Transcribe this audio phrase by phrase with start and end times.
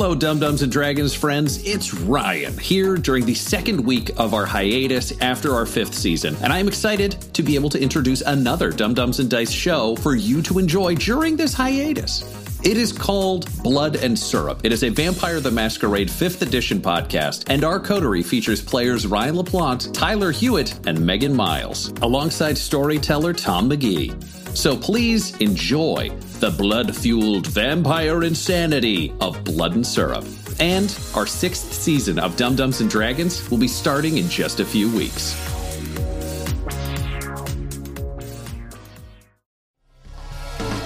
[0.00, 1.62] Hello, Dumb-Dumbs and Dragons friends.
[1.62, 6.54] It's Ryan here during the second week of our hiatus after our fifth season, and
[6.54, 10.58] I'm excited to be able to introduce another Dumb-Dumbs and Dice show for you to
[10.58, 12.24] enjoy during this hiatus.
[12.64, 14.62] It is called Blood and Syrup.
[14.64, 19.34] It is a Vampire the Masquerade 5th edition podcast, and our coterie features players Ryan
[19.34, 24.16] LaPlante, Tyler Hewitt, and Megan Miles, alongside storyteller Tom McGee.
[24.56, 26.10] So please enjoy
[26.40, 30.24] the blood fueled vampire insanity of Blood and Syrup.
[30.58, 34.90] And our sixth season of Dumb-Dumbs and Dragons will be starting in just a few
[34.96, 35.36] weeks.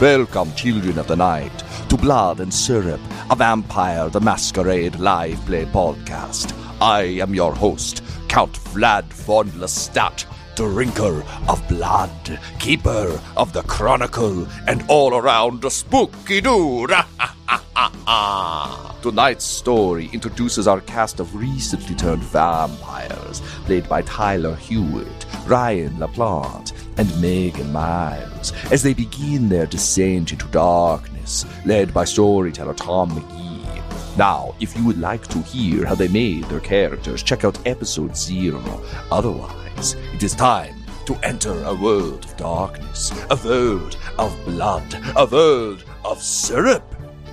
[0.00, 1.56] Welcome, children of the night,
[1.88, 6.52] to Blood and Syrup, a Vampire the Masquerade live play podcast.
[6.80, 14.46] I am your host, Count Vlad von Lestat, drinker of blood, keeper of the chronicle,
[14.66, 16.90] and all around spooky dude.
[19.02, 26.72] Tonight's story introduces our cast of recently turned vampires, played by Tyler Hewitt, Ryan LaPlante,
[26.96, 33.44] and Megan Miles, as they begin their descent into darkness, led by storyteller Tom McGee.
[34.16, 38.16] Now, if you would like to hear how they made their characters, check out episode
[38.16, 38.62] zero.
[39.10, 40.74] Otherwise, it is time
[41.06, 46.84] to enter a world of darkness, a world of blood, a world of syrup.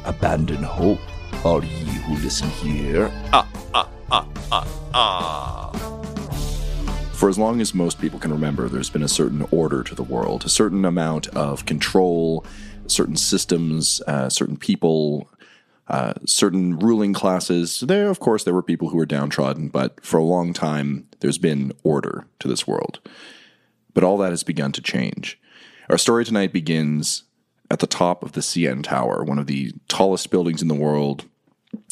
[0.03, 0.99] Abandon hope,
[1.45, 3.11] all ye who listen here.
[3.31, 5.71] Ah, ah, ah, ah, ah.
[7.13, 10.03] For as long as most people can remember, there's been a certain order to the
[10.03, 12.43] world, a certain amount of control,
[12.87, 15.29] certain systems, uh, certain people,
[15.91, 17.81] uh, certain ruling classes.
[17.81, 21.37] There, of course, there were people who were downtrodden, but for a long time, there's
[21.37, 23.01] been order to this world.
[23.93, 25.37] But all that has begun to change.
[25.89, 27.23] Our story tonight begins
[27.69, 31.25] at the top of the CN Tower, one of the tallest buildings in the world,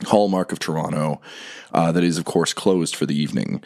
[0.06, 1.20] hallmark of Toronto,
[1.74, 3.62] uh, that is, of course, closed for the evening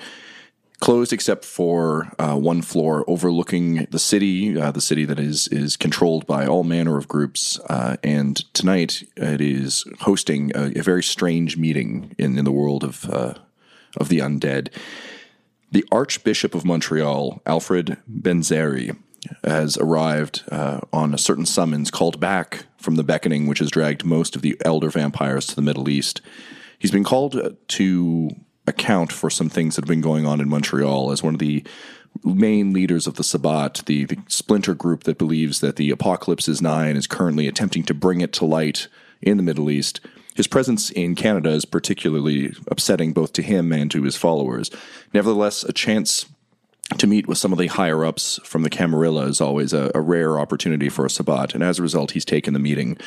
[0.84, 5.78] closed except for uh, one floor overlooking the city, uh, the city that is is
[5.78, 7.58] controlled by all manner of groups.
[7.70, 12.84] Uh, and tonight it is hosting a, a, very strange meeting in, in the world
[12.84, 13.34] of uh,
[13.96, 14.68] of the undead.
[15.72, 18.98] The Archbishop of Montreal, Alfred Benzeri,
[19.46, 24.04] has arrived uh, on a certain summons called back from the beckoning, which has dragged
[24.04, 26.20] most of the elder vampires to the Middle East.
[26.78, 28.30] He's been called to
[28.68, 31.64] account for some things that have been going on in Montreal as one of the
[32.24, 36.62] main leaders of the Sabbat, the, the splinter group that believes that the apocalypse is
[36.62, 38.88] nigh and is currently attempting to bring it to light
[39.22, 40.00] in the Middle East.
[40.36, 44.72] His presence in Canada is particularly upsetting both to him and to his followers.
[45.14, 46.26] Nevertheless, a chance
[46.98, 50.02] to meet with some of the higher ups from the Camarilla is always a, a
[50.02, 52.98] rare opportunity for a Sabbat, and as a result, he's taken the meeting.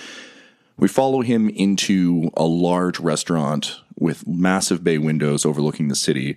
[0.79, 6.37] We follow him into a large restaurant with massive bay windows overlooking the city.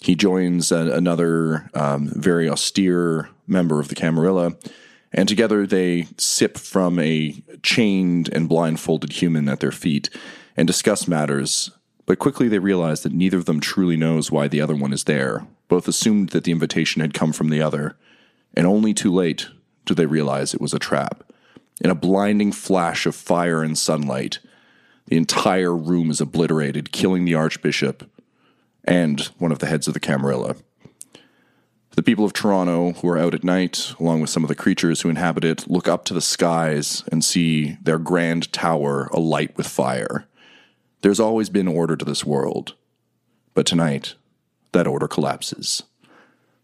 [0.00, 4.56] He joins a, another um, very austere member of the Camarilla,
[5.12, 10.10] and together they sip from a chained and blindfolded human at their feet
[10.56, 11.70] and discuss matters.
[12.04, 15.04] But quickly they realize that neither of them truly knows why the other one is
[15.04, 15.46] there.
[15.68, 17.96] Both assumed that the invitation had come from the other,
[18.54, 19.48] and only too late
[19.84, 21.27] do they realize it was a trap.
[21.80, 24.40] In a blinding flash of fire and sunlight,
[25.06, 28.10] the entire room is obliterated, killing the Archbishop
[28.84, 30.56] and one of the heads of the Camarilla.
[31.92, 35.00] The people of Toronto who are out at night, along with some of the creatures
[35.00, 39.66] who inhabit it, look up to the skies and see their grand tower alight with
[39.66, 40.26] fire.
[41.00, 42.74] There's always been order to this world,
[43.54, 44.14] but tonight,
[44.72, 45.82] that order collapses.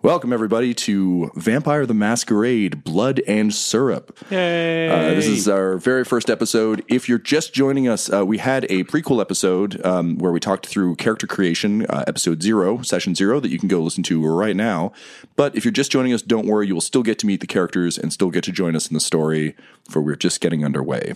[0.05, 4.15] Welcome, everybody, to Vampire the Masquerade Blood and Syrup.
[4.31, 4.91] Yay.
[4.91, 6.85] Uh, this is our very first episode.
[6.89, 10.67] If you're just joining us, uh, we had a prequel episode um, where we talked
[10.67, 14.55] through character creation, uh, episode zero, session zero, that you can go listen to right
[14.55, 14.93] now.
[15.37, 17.47] But if you're just joining us, don't worry, you will still get to meet the
[17.47, 19.57] characters and still get to join us in the story,
[19.89, 21.15] for we're just getting underway.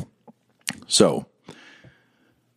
[0.87, 1.27] So,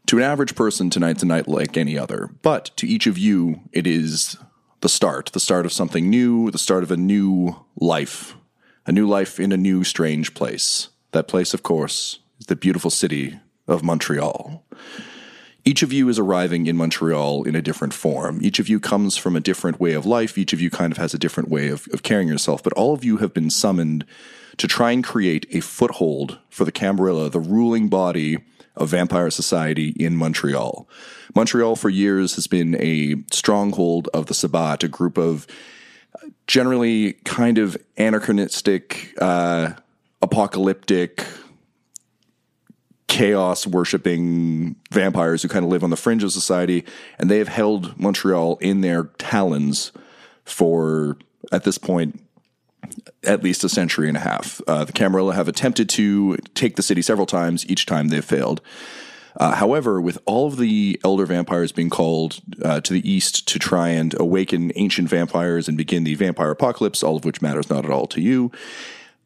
[0.05, 2.29] to an average person, tonight's a night like any other.
[2.41, 4.37] But to each of you, it is
[4.81, 8.35] the start, the start of something new, the start of a new life,
[8.85, 10.89] a new life in a new strange place.
[11.11, 14.63] That place, of course, is the beautiful city of Montreal.
[15.63, 18.39] Each of you is arriving in Montreal in a different form.
[18.41, 20.35] Each of you comes from a different way of life.
[20.35, 22.93] Each of you kind of has a different way of, of carrying yourself, but all
[22.93, 24.03] of you have been summoned
[24.57, 28.39] to try and create a foothold for the Camarilla, the ruling body
[28.75, 30.87] of vampire society in Montreal.
[31.35, 35.47] Montreal, for years, has been a stronghold of the Sabbat, a group of
[36.47, 39.73] generally kind of anachronistic, uh,
[40.21, 41.25] apocalyptic,
[43.07, 46.85] chaos worshipping vampires who kind of live on the fringe of society.
[47.19, 49.91] And they have held Montreal in their talons
[50.45, 51.17] for,
[51.51, 52.21] at this point,
[53.23, 54.61] at least a century and a half.
[54.67, 57.69] Uh, the Camarilla have attempted to take the city several times.
[57.69, 58.61] Each time they've failed.
[59.37, 63.59] Uh, however, with all of the elder vampires being called uh, to the east to
[63.59, 67.85] try and awaken ancient vampires and begin the vampire apocalypse, all of which matters not
[67.85, 68.51] at all to you,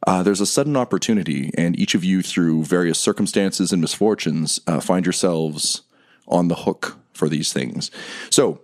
[0.06, 4.80] uh, there's a sudden opportunity, and each of you, through various circumstances and misfortunes, uh,
[4.80, 5.82] find yourselves
[6.28, 7.90] on the hook for these things.
[8.30, 8.62] So,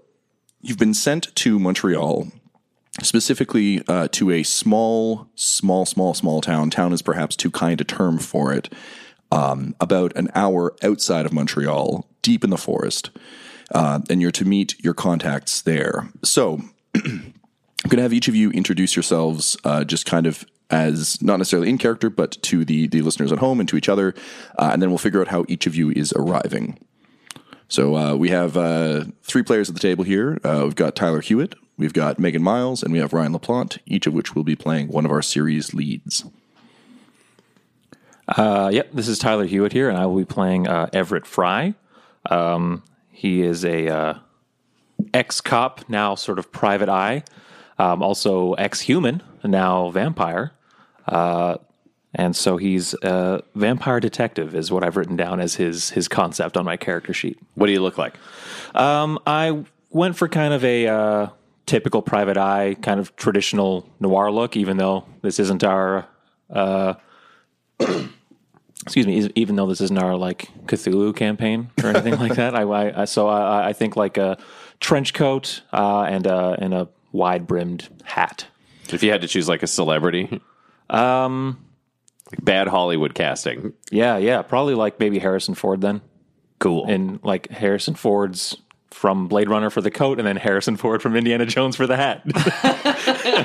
[0.62, 2.28] you've been sent to Montreal
[3.00, 6.70] specifically uh, to a small, small, small, small town.
[6.70, 8.74] Town is perhaps too kind a term for it.
[9.32, 13.12] Um, about an hour outside of Montreal, deep in the forest,
[13.74, 16.10] uh, and you're to meet your contacts there.
[16.22, 16.60] So,
[16.96, 17.34] I'm
[17.88, 21.70] going to have each of you introduce yourselves, uh, just kind of as not necessarily
[21.70, 24.14] in character, but to the the listeners at home and to each other,
[24.60, 26.78] uh, and then we'll figure out how each of you is arriving.
[27.70, 30.38] So uh, we have uh, three players at the table here.
[30.44, 34.14] We've got Tyler Hewitt, we've got Megan Miles, and we have Ryan LaPlante, each of
[34.14, 36.24] which will be playing one of our series leads.
[38.28, 41.74] Uh, yep, this is Tyler Hewitt here, and I will be playing uh, Everett Fry.
[42.30, 44.14] Um, he is a uh,
[45.12, 47.24] ex cop, now sort of private eye,
[47.80, 50.52] um, also ex human, now vampire.
[51.08, 51.58] Uh,
[52.14, 56.58] and so he's a vampire detective, is what I've written down as his his concept
[56.58, 57.40] on my character sheet.
[57.56, 58.14] What do you look like?
[58.76, 61.28] Um, I went for kind of a uh,
[61.72, 66.06] typical private eye, kind of traditional noir look, even though this isn't our.
[66.50, 66.96] Uh,
[68.84, 69.30] excuse me.
[69.36, 72.64] Even though this isn't our like Cthulhu campaign or anything like that, I,
[73.02, 74.38] I, so I, I think like a
[74.82, 78.48] trench coat uh, and a and a wide brimmed hat.
[78.90, 80.42] If you had to choose like a celebrity,
[80.90, 81.58] um,
[82.30, 83.72] like bad Hollywood casting.
[83.90, 86.02] Yeah, yeah, probably like maybe Harrison Ford then.
[86.60, 86.86] Cool.
[86.86, 88.58] and like Harrison Ford's
[88.92, 91.98] from Blade Runner for the coat, and then Harrison Ford from Indiana Jones for the
[91.98, 92.24] hat.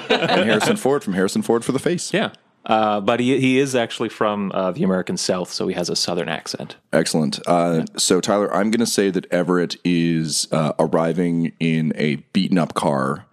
[0.08, 2.12] And Harrison Ford from Harrison Ford for the face.
[2.12, 2.32] yeah,
[2.66, 5.96] uh, but he he is actually from uh, the American South, so he has a
[5.96, 6.76] Southern accent.
[6.92, 7.38] Excellent.
[7.46, 12.58] Uh, so, Tyler, I'm going to say that Everett is uh, arriving in a beaten
[12.58, 13.26] up car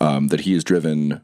[0.00, 1.20] um, that he has driven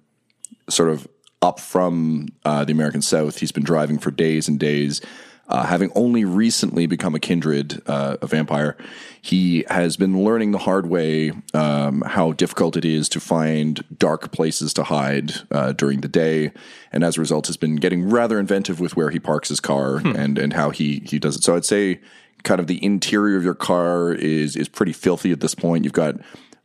[0.68, 1.08] sort of
[1.42, 3.38] up from uh, the American South.
[3.38, 5.00] He's been driving for days and days.
[5.48, 8.76] Uh, having only recently become a kindred, uh, a vampire,
[9.22, 14.32] he has been learning the hard way um, how difficult it is to find dark
[14.32, 16.50] places to hide uh, during the day,
[16.90, 19.98] and as a result, has been getting rather inventive with where he parks his car
[19.98, 21.44] and and how he he does it.
[21.44, 22.00] So I'd say,
[22.42, 25.84] kind of the interior of your car is is pretty filthy at this point.
[25.84, 26.16] You've got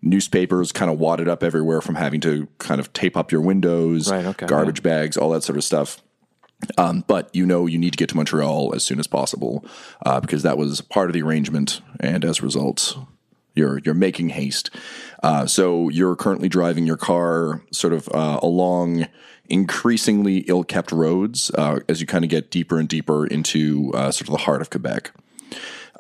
[0.02, 4.12] newspapers kind of wadded up everywhere from having to kind of tape up your windows,
[4.12, 6.02] Right, okay, garbage bags, all that sort of stuff.
[6.78, 9.66] Um, but you know you need to get to Montreal as soon as possible
[10.06, 12.98] uh, because that was part of the arrangement, and as a result,
[13.56, 14.70] you're you're making haste.
[15.24, 19.08] Uh, so you're currently driving your car sort of uh, along
[19.50, 24.30] increasingly ill-kept roads uh, as you kind of get deeper and deeper into uh, sort
[24.30, 25.12] of the heart of Quebec.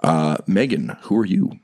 [0.01, 1.59] Uh, Megan, who are you?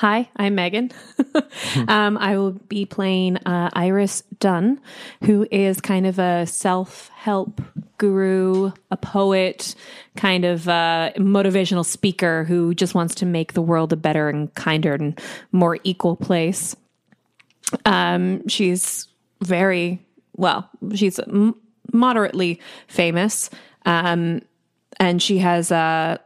[0.00, 0.92] Hi, I'm Megan.
[1.88, 4.80] um, I will be playing uh, Iris Dunn,
[5.24, 7.60] who is kind of a self help
[7.98, 9.74] guru, a poet,
[10.16, 14.54] kind of uh, motivational speaker who just wants to make the world a better and
[14.54, 15.20] kinder and
[15.52, 16.74] more equal place.
[17.84, 19.06] Um, she's
[19.42, 20.02] very
[20.34, 21.56] well, she's m-
[21.92, 23.50] moderately famous,
[23.84, 24.40] um,
[24.98, 26.18] and she has a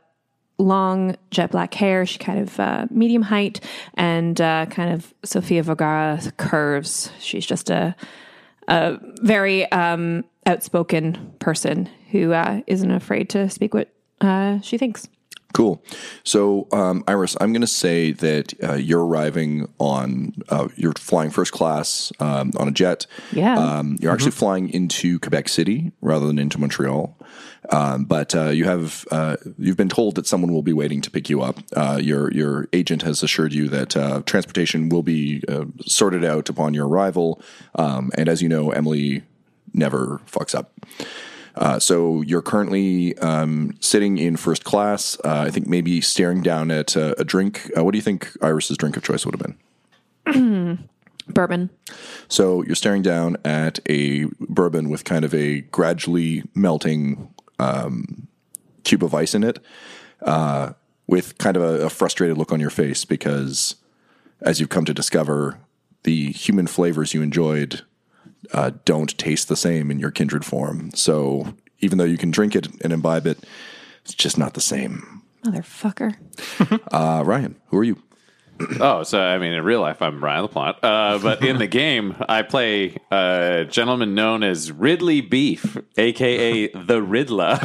[0.59, 2.07] long jet black hair.
[2.07, 3.61] She kind of uh, medium height
[3.95, 7.11] and uh, kind of Sofia Vergara curves.
[7.19, 7.95] She's just a
[8.67, 15.09] a very um, outspoken person who uh, not afraid to speak what uh, she thinks.
[15.55, 15.81] Cool.
[16.25, 21.31] So, um, Iris, I'm going to say that uh, you're arriving on, uh, you're flying
[21.31, 23.07] first class um, on a jet.
[23.31, 23.57] Yeah.
[23.57, 27.17] Um, you're actually flying into Quebec City rather than into Montreal.
[27.71, 31.11] Um, but uh, you have uh, you've been told that someone will be waiting to
[31.11, 31.61] pick you up.
[31.75, 36.49] Uh, your your agent has assured you that uh, transportation will be uh, sorted out
[36.49, 37.41] upon your arrival.
[37.77, 39.23] Um, and as you know, Emily
[39.73, 40.73] never fucks up.
[41.57, 45.17] Uh, so you're currently um, sitting in first class.
[45.25, 47.71] I think maybe staring down at a drink.
[47.77, 49.57] what do you think Iris's drink of choice would have
[50.27, 50.89] been?
[51.29, 51.71] Bourbon.
[52.29, 58.29] So you're staring down at a bourbon with kind of a gradually melting um,
[58.83, 59.59] cube of ice in it,
[60.23, 60.73] uh,
[61.07, 63.77] with kind of a, a, frustrated look on your face because,
[64.43, 65.59] as you've come to discover,
[66.03, 67.83] the human flavors you enjoyed
[68.53, 70.91] uh, don't taste the same in your kindred form.
[70.95, 73.39] So even though you can drink it and imbibe it,
[74.05, 75.23] it's just not the same.
[75.45, 76.17] Motherfucker.
[76.93, 78.03] uh, Ryan, who are you?
[78.81, 82.15] oh, so I mean, in real life, I'm Ryan LaPlante, uh, but in the game,
[82.29, 87.59] I play a gentleman known as Ridley Beef, aka the Riddler.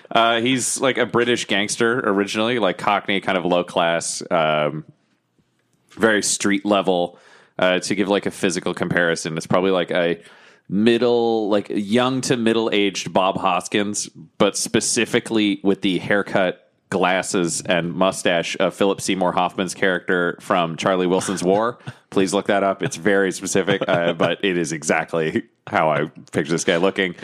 [0.10, 4.84] uh, he's like a British gangster originally, like Cockney, kind of low class, um,
[5.92, 7.18] very street level.
[7.58, 10.20] Uh, to give like a physical comparison, it's probably like a
[10.68, 14.08] middle, like young to middle aged Bob Hoskins,
[14.38, 21.06] but specifically with the haircut glasses and mustache of Philip Seymour Hoffman's character from Charlie
[21.06, 21.78] Wilson's War.
[22.10, 22.82] Please look that up.
[22.82, 27.16] It's very specific, uh, but it is exactly how I picture this guy looking.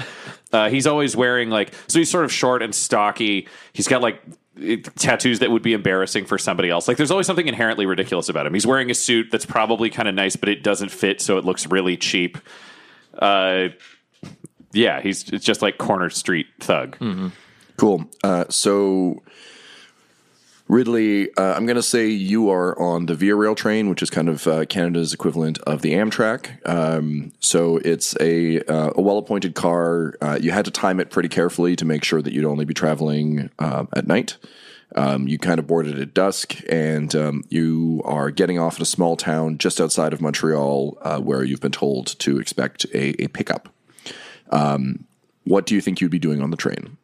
[0.52, 3.46] Uh, he's always wearing like so he's sort of short and stocky.
[3.72, 4.20] He's got like
[4.96, 6.88] tattoos that would be embarrassing for somebody else.
[6.88, 8.54] Like there's always something inherently ridiculous about him.
[8.54, 11.44] He's wearing a suit that's probably kind of nice, but it doesn't fit, so it
[11.44, 12.38] looks really cheap.
[13.18, 13.68] Uh,
[14.72, 16.98] yeah, he's it's just like corner street thug.
[16.98, 17.28] Mm-hmm.
[17.76, 18.04] Cool.
[18.22, 19.22] Uh, so
[20.70, 24.08] Ridley, uh, I'm going to say you are on the Via Rail train, which is
[24.08, 26.64] kind of uh, Canada's equivalent of the Amtrak.
[26.64, 30.14] Um, so it's a, uh, a well appointed car.
[30.20, 32.72] Uh, you had to time it pretty carefully to make sure that you'd only be
[32.72, 34.36] traveling uh, at night.
[34.94, 38.86] Um, you kind of boarded at dusk, and um, you are getting off in a
[38.86, 43.26] small town just outside of Montreal, uh, where you've been told to expect a, a
[43.26, 43.70] pickup.
[44.50, 45.04] Um,
[45.42, 46.96] what do you think you'd be doing on the train?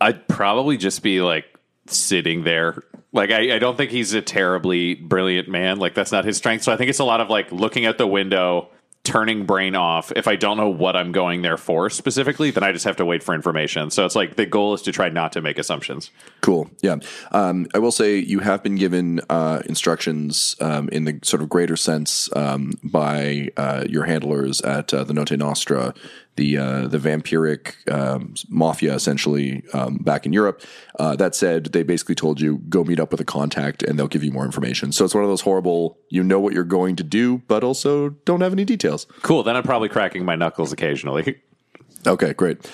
[0.00, 1.55] I'd probably just be like
[1.90, 2.82] sitting there.
[3.12, 5.78] Like I, I don't think he's a terribly brilliant man.
[5.78, 6.64] Like that's not his strength.
[6.64, 8.68] So I think it's a lot of like looking out the window,
[9.04, 10.12] turning brain off.
[10.16, 13.04] If I don't know what I'm going there for specifically, then I just have to
[13.04, 13.90] wait for information.
[13.90, 16.10] So it's like the goal is to try not to make assumptions.
[16.40, 16.68] Cool.
[16.82, 16.96] Yeah.
[17.30, 21.48] Um, I will say you have been given uh, instructions um, in the sort of
[21.48, 25.94] greater sense um, by uh, your handlers at uh, the Notte Nostra
[26.36, 30.62] the uh, the vampiric um, mafia essentially um, back in Europe.
[30.98, 34.08] Uh, that said, they basically told you go meet up with a contact and they'll
[34.08, 34.92] give you more information.
[34.92, 38.10] So it's one of those horrible you know what you're going to do, but also
[38.24, 39.06] don't have any details.
[39.22, 39.42] Cool.
[39.42, 41.40] Then I'm probably cracking my knuckles occasionally.
[42.06, 42.70] okay, great.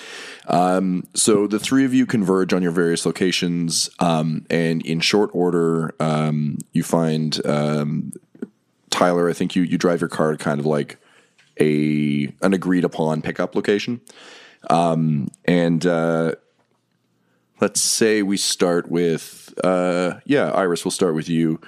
[0.47, 5.29] Um, so the three of you converge on your various locations, um, and in short
[5.33, 8.11] order, um, you find um,
[8.89, 9.29] Tyler.
[9.29, 10.97] I think you you drive your car kind of like
[11.59, 14.01] a an agreed upon pickup location.
[14.69, 16.35] Um, and uh,
[17.59, 20.85] let's say we start with uh, yeah, Iris.
[20.85, 21.59] We'll start with you.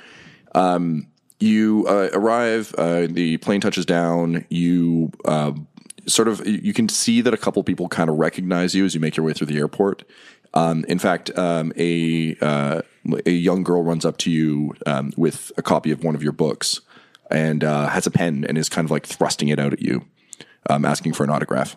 [0.54, 1.08] Um,
[1.40, 2.74] you uh, arrive.
[2.78, 4.46] Uh, the plane touches down.
[4.50, 5.54] You uh,
[6.08, 9.00] sort of you can see that a couple people kind of recognize you as you
[9.00, 10.04] make your way through the airport.
[10.54, 12.82] Um, in fact, um, a uh,
[13.26, 16.32] a young girl runs up to you um, with a copy of one of your
[16.32, 16.82] books
[17.32, 20.06] and uh, has a pen and is kind of like thrusting it out at you,
[20.70, 21.76] um, asking for an autograph.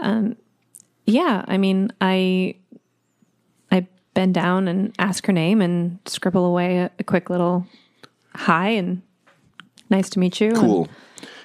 [0.00, 0.36] Um,
[1.06, 2.54] yeah, I mean, I
[3.70, 7.66] I bend down and ask her name and scribble away a, a quick little
[8.34, 9.02] hi and
[9.90, 10.52] nice to meet you.
[10.52, 10.88] Cool.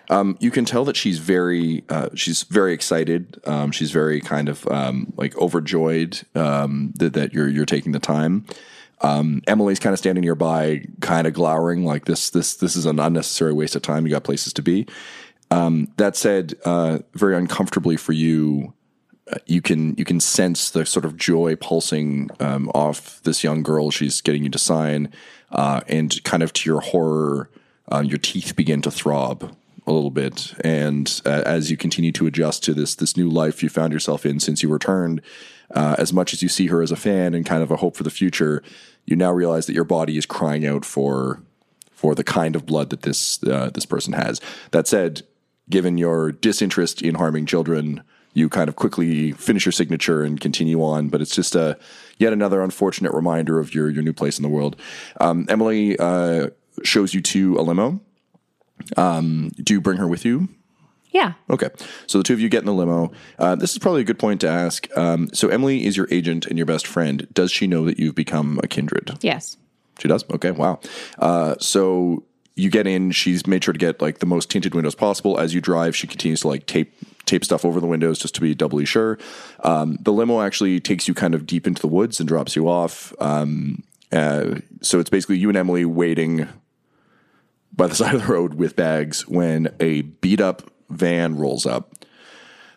[0.09, 3.39] Um, you can tell that she's very uh, she's very excited.
[3.45, 7.99] Um, she's very kind of um, like overjoyed um, that, that you're you're taking the
[7.99, 8.45] time.
[9.03, 12.29] Um, Emily's kind of standing nearby, kind of glowering like this.
[12.29, 14.05] This this is an unnecessary waste of time.
[14.05, 14.87] You got places to be.
[15.51, 18.73] Um, that said, uh, very uncomfortably for you,
[19.31, 23.61] uh, you can you can sense the sort of joy pulsing um, off this young
[23.61, 23.91] girl.
[23.91, 25.11] She's getting you to sign,
[25.51, 27.49] uh, and kind of to your horror,
[27.91, 29.55] uh, your teeth begin to throb
[29.85, 33.61] a little bit, and uh, as you continue to adjust to this this new life
[33.61, 35.21] you found yourself in since you returned,
[35.75, 37.95] uh, as much as you see her as a fan and kind of a hope
[37.95, 38.63] for the future,
[39.05, 41.41] you now realize that your body is crying out for
[41.91, 44.41] for the kind of blood that this uh, this person has.
[44.71, 45.23] That said,
[45.69, 50.83] given your disinterest in harming children, you kind of quickly finish your signature and continue
[50.83, 51.09] on.
[51.09, 51.77] But it's just a
[52.17, 54.75] yet another unfortunate reminder of your your new place in the world.
[55.21, 56.49] Um, Emily uh,
[56.83, 58.01] shows you to a limo.
[58.97, 60.49] Um, do you bring her with you?
[61.13, 61.33] Yeah.
[61.49, 61.69] Okay.
[62.07, 63.11] So the two of you get in the limo.
[63.37, 64.87] Uh, this is probably a good point to ask.
[64.97, 67.27] Um, so Emily is your agent and your best friend.
[67.33, 69.11] Does she know that you've become a kindred?
[69.21, 69.55] Yes.
[69.99, 70.25] She does.
[70.31, 70.51] Okay.
[70.51, 70.79] Wow.
[71.19, 72.23] Uh, so
[72.55, 73.11] you get in.
[73.11, 75.39] She's made sure to get like the most tinted windows possible.
[75.39, 76.93] As you drive, she continues to like tape
[77.25, 79.17] tape stuff over the windows just to be doubly sure.
[79.63, 82.67] Um, the limo actually takes you kind of deep into the woods and drops you
[82.67, 83.13] off.
[83.19, 86.47] Um, uh, so it's basically you and Emily waiting
[87.71, 91.93] by the side of the road with bags when a beat up van rolls up.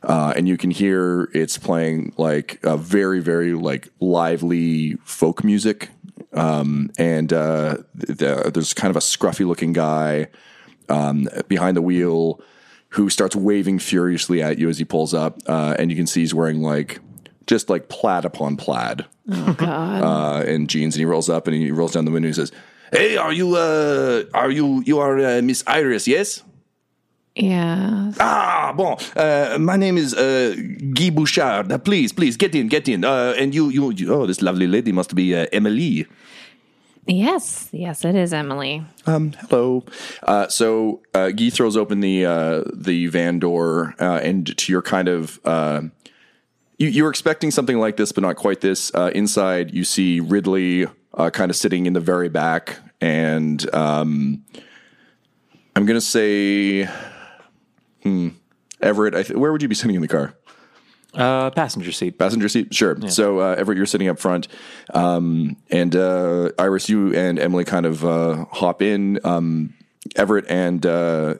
[0.02, 5.88] Uh, and you can hear it's playing like a very, very like lively folk music.
[6.32, 10.28] Um, and uh, the, there's kind of a scruffy looking guy
[10.88, 12.40] um, behind the wheel
[12.90, 15.38] who starts waving furiously at you as he pulls up.
[15.46, 17.00] Uh, and you can see he's wearing like
[17.46, 20.02] just like plaid upon plaid Oh God.
[20.04, 22.40] uh, and jeans, and he rolls up and he rolls down the window and he
[22.40, 22.52] says,
[22.92, 26.06] "Hey, are you uh, are you you are uh, Miss Iris?
[26.06, 26.42] Yes."
[27.36, 28.12] Yeah.
[28.18, 28.96] Ah, bon.
[29.14, 30.56] Uh, my name is uh,
[30.92, 31.70] Guy Bouchard.
[31.70, 33.04] Uh, please, please get in, get in.
[33.04, 36.06] Uh, and you, you, you, oh, this lovely lady must be uh, Emily.
[37.06, 37.68] Yes.
[37.72, 38.84] Yes, it is Emily.
[39.06, 39.84] Um, hello.
[40.24, 44.82] Uh, so uh, Guy throws open the uh, the van door, uh, and to your
[44.82, 45.38] kind of.
[45.44, 45.82] Uh,
[46.78, 48.92] you, you're expecting something like this, but not quite this.
[48.94, 54.44] Uh, inside, you see Ridley uh, kind of sitting in the very back, and um,
[55.74, 56.88] I'm going to say,
[58.06, 58.28] hmm,
[58.80, 59.14] Everett.
[59.14, 60.34] I th- where would you be sitting in the car?
[61.14, 62.18] Uh, passenger seat.
[62.18, 62.96] Passenger seat, sure.
[63.08, 64.48] So uh, Everett, you're sitting up front,
[64.92, 69.18] um, and uh, Iris, you and Emily kind of uh, hop in.
[69.24, 69.74] Um,
[70.14, 71.34] Everett and uh,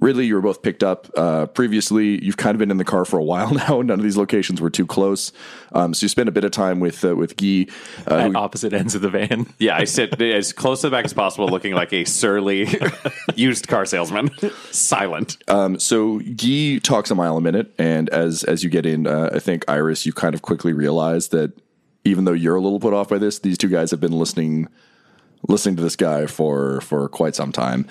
[0.00, 2.22] Ridley, you were both picked up uh, previously.
[2.24, 3.82] You've kind of been in the car for a while now.
[3.82, 5.32] None of these locations were too close,
[5.72, 7.66] um, so you spent a bit of time with uh, with Guy.
[8.10, 9.46] Uh, At who- opposite ends of the van.
[9.58, 12.66] Yeah, I sit as close to the back as possible, looking like a surly
[13.36, 14.30] used car salesman.
[14.72, 15.36] Silent.
[15.46, 19.30] Um, so Guy talks a mile a minute, and as as you get in, uh,
[19.32, 21.52] I think Iris, you kind of quickly realize that
[22.04, 24.66] even though you're a little put off by this, these two guys have been listening
[25.48, 27.86] listening to this guy for for quite some time.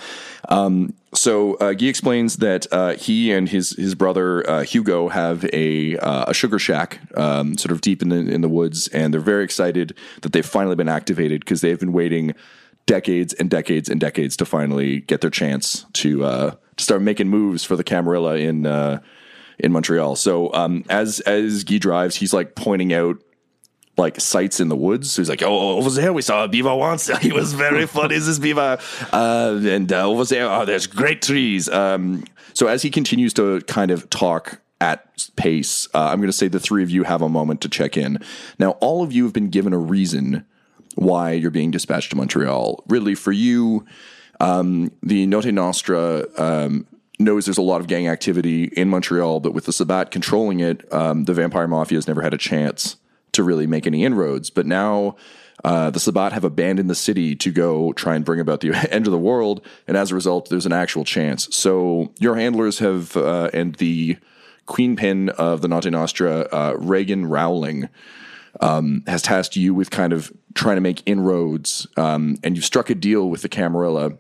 [0.50, 5.46] Um, so uh, Guy explains that uh, he and his his brother uh, Hugo have
[5.54, 9.14] a uh, a sugar shack, um, sort of deep in the in the woods, and
[9.14, 12.34] they're very excited that they've finally been activated because they've been waiting
[12.86, 17.28] decades and decades and decades to finally get their chance to uh, to start making
[17.28, 19.02] moves for the Camarilla in uh,
[19.60, 20.16] in Montreal.
[20.16, 23.18] So um, as as Guy drives, he's like pointing out
[23.98, 25.12] like sites in the woods.
[25.12, 27.08] So he's like, "Oh, over there we saw a beaver once.
[27.22, 28.18] He was very funny.
[28.18, 28.78] This beaver?"
[29.12, 31.70] Uh, and uh, over there, oh, there's great trees.
[31.70, 32.24] Um,
[32.54, 36.48] so as he continues to kind of talk at pace, uh, I'm going to say
[36.48, 38.20] the three of you have a moment to check in.
[38.58, 40.46] Now, all of you have been given a reason
[40.96, 42.84] why you're being dispatched to Montreal.
[42.88, 43.86] Really, for you,
[44.40, 46.88] um, the Notte Nostra um,
[47.20, 50.92] knows there's a lot of gang activity in Montreal, but with the Sabbat controlling it,
[50.92, 52.98] um, the vampire mafia has never had a chance
[53.34, 54.50] to really make any inroads.
[54.50, 55.16] But now
[55.64, 59.08] uh, the Sabbat have abandoned the city to go try and bring about the end
[59.08, 61.54] of the world, and as a result, there's an actual chance.
[61.56, 64.18] So your handlers have, uh, and the
[64.66, 67.90] queen pin of the Notte Nostra, uh, Reagan Rowling,
[68.60, 72.90] um, has tasked you with kind of trying to make inroads, um, and you've struck
[72.90, 74.14] a deal with the Camarilla.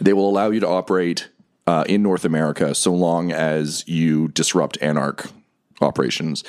[0.00, 1.28] They will allow you to operate
[1.66, 5.30] uh, in North America so long as you disrupt Anarch
[5.80, 6.44] operations.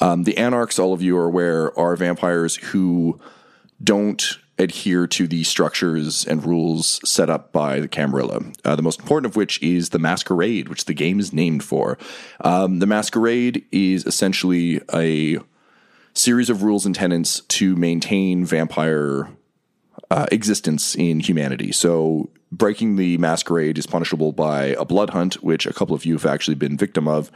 [0.00, 3.20] Um, the Anarchs, all of you are aware, are vampires who
[3.82, 8.42] don't adhere to the structures and rules set up by the Camarilla.
[8.64, 11.96] Uh, the most important of which is the Masquerade, which the game is named for.
[12.42, 15.38] Um, the Masquerade is essentially a
[16.12, 19.28] series of rules and tenets to maintain vampire
[20.10, 21.72] uh, existence in humanity.
[21.72, 26.14] So breaking the masquerade is punishable by a blood hunt, which a couple of you
[26.14, 27.30] have actually been victim of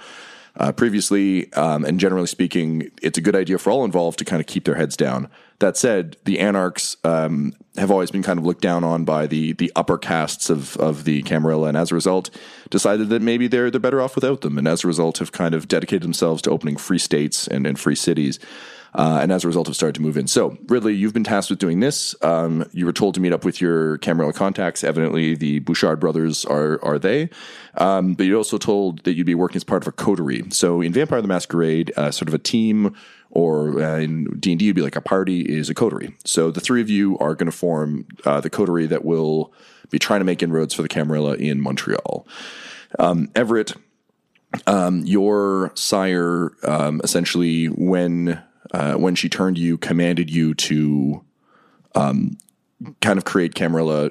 [0.56, 1.52] uh, previously.
[1.54, 4.64] Um, and generally speaking, it's a good idea for all involved to kind of keep
[4.64, 5.28] their heads down.
[5.60, 9.52] That said, the Anarchs um, have always been kind of looked down on by the
[9.52, 12.30] the upper castes of, of the Camarilla, and as a result,
[12.70, 15.54] decided that maybe they're they're better off without them, and as a result, have kind
[15.54, 18.38] of dedicated themselves to opening free states and, and free cities.
[18.94, 20.26] Uh, and as a result, have started to move in.
[20.28, 22.14] So, Ridley, you've been tasked with doing this.
[22.22, 24.84] Um, you were told to meet up with your Camarilla contacts.
[24.84, 27.30] Evidently, the Bouchard brothers are are they.
[27.76, 30.44] Um, but you're also told that you'd be working as part of a coterie.
[30.50, 32.94] So, in Vampire the Masquerade, uh, sort of a team
[33.34, 36.16] or uh, in D and D, you'd be like a party is a coterie.
[36.24, 39.52] So the three of you are going to form uh, the coterie that will
[39.90, 42.26] be trying to make inroads for the Camarilla in Montreal.
[42.98, 43.74] Um, Everett,
[44.68, 48.40] um, your sire, um, essentially when
[48.72, 51.24] uh, when she turned you, commanded you to
[51.94, 52.38] um,
[53.00, 54.10] kind of create Camarilla,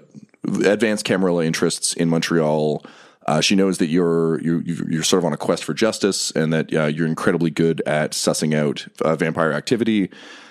[0.66, 2.86] advanced Camarilla interests in Montreal.
[3.26, 6.52] Uh, she knows that you're, you're you're sort of on a quest for justice, and
[6.52, 10.10] that uh, you're incredibly good at sussing out uh, vampire activity.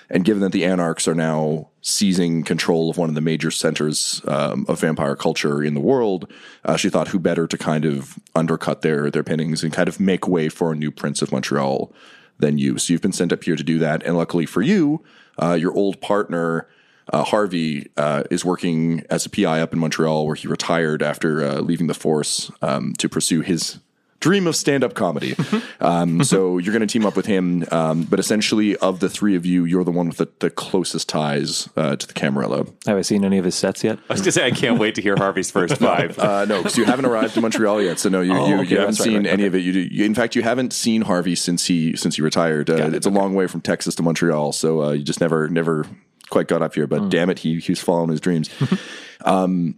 [0.09, 4.21] And given that the Anarchs are now seizing control of one of the major centers
[4.27, 6.31] um, of vampire culture in the world,
[6.65, 9.99] uh, she thought who better to kind of undercut their their pinnings and kind of
[9.99, 11.91] make way for a new Prince of Montreal
[12.39, 12.77] than you.
[12.77, 15.03] So you've been sent up here to do that, and luckily for you,
[15.41, 16.67] uh, your old partner
[17.11, 21.43] uh, Harvey uh, is working as a PI up in Montreal, where he retired after
[21.43, 23.79] uh, leaving the force um, to pursue his
[24.23, 25.35] dream of stand-up comedy.
[25.81, 29.35] um, so you're going to team up with him, um, but essentially, of the three
[29.35, 32.65] of you, you're the one with the, the closest ties uh, to the Camarilla.
[32.85, 33.99] Have I seen any of his sets yet?
[34.09, 36.17] I was going to say, I can't wait to hear Harvey's first five.
[36.17, 37.99] Uh, no, because you haven't arrived in Montreal yet.
[37.99, 39.59] So no, you, Oh, you, okay, you haven't right, seen right, any of it.
[39.59, 42.69] You, you, in fact, you haven't seen Harvey since he since he retired.
[42.69, 45.49] Uh, it, it's a long way from Texas to Montreal, so uh, you just never
[45.49, 45.85] never
[46.29, 46.87] quite got up here.
[46.87, 48.49] But damn it, he he was following his dreams.
[49.25, 49.75] um,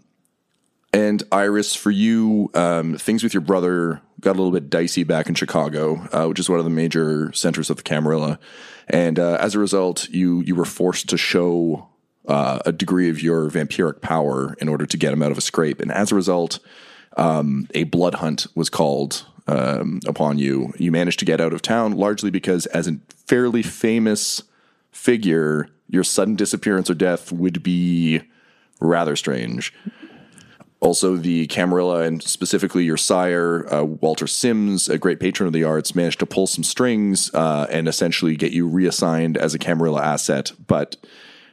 [0.95, 5.27] and Iris, for you, um, things with your brother got a little bit dicey back
[5.27, 8.39] in Chicago, uh, which is one of the major centers of the Camarilla.
[8.87, 11.89] And uh, as a result, you you were forced to show
[12.29, 15.41] uh, a degree of your vampiric power in order to get him out of a
[15.41, 15.81] scrape.
[15.81, 16.59] And as a result,
[17.17, 20.71] um, a blood hunt was called um, upon you.
[20.77, 24.43] You managed to get out of town largely because, as a fairly famous
[24.93, 28.21] figure, your sudden disappearance or death would be
[28.79, 29.73] rather strange.
[30.85, 35.63] Also, the Camarilla and specifically your sire, uh, Walter Sims, a great patron of the
[35.63, 40.03] arts, managed to pull some strings uh, and essentially get you reassigned as a Camarilla
[40.03, 40.51] asset.
[40.67, 40.95] But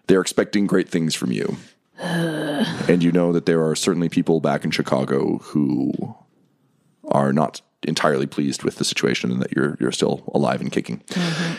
[0.07, 1.57] they're expecting great things from you.
[1.99, 6.15] and you know that there are certainly people back in Chicago who
[7.09, 11.03] are not entirely pleased with the situation and that you're you're still alive and kicking.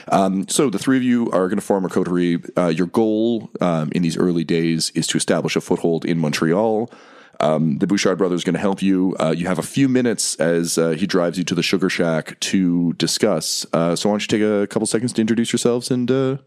[0.10, 2.40] Um, so the three of you are going to form a coterie.
[2.56, 6.92] Uh, your goal um, in these early days is to establish a foothold in Montreal.
[7.40, 9.16] Um, the Bouchard brothers are going to help you.
[9.20, 12.40] Uh, you have a few minutes as uh, he drives you to the Sugar Shack
[12.42, 13.66] to discuss.
[13.74, 16.38] Uh, so why don't you take a couple seconds to introduce yourselves and, uh,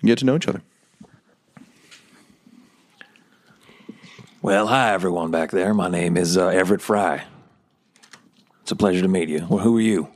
[0.00, 0.62] and get to know each other.
[4.40, 5.74] Well, hi everyone back there.
[5.74, 7.24] My name is uh, Everett Fry.
[8.62, 9.46] It's a pleasure to meet you.
[9.48, 10.08] Well, who are you?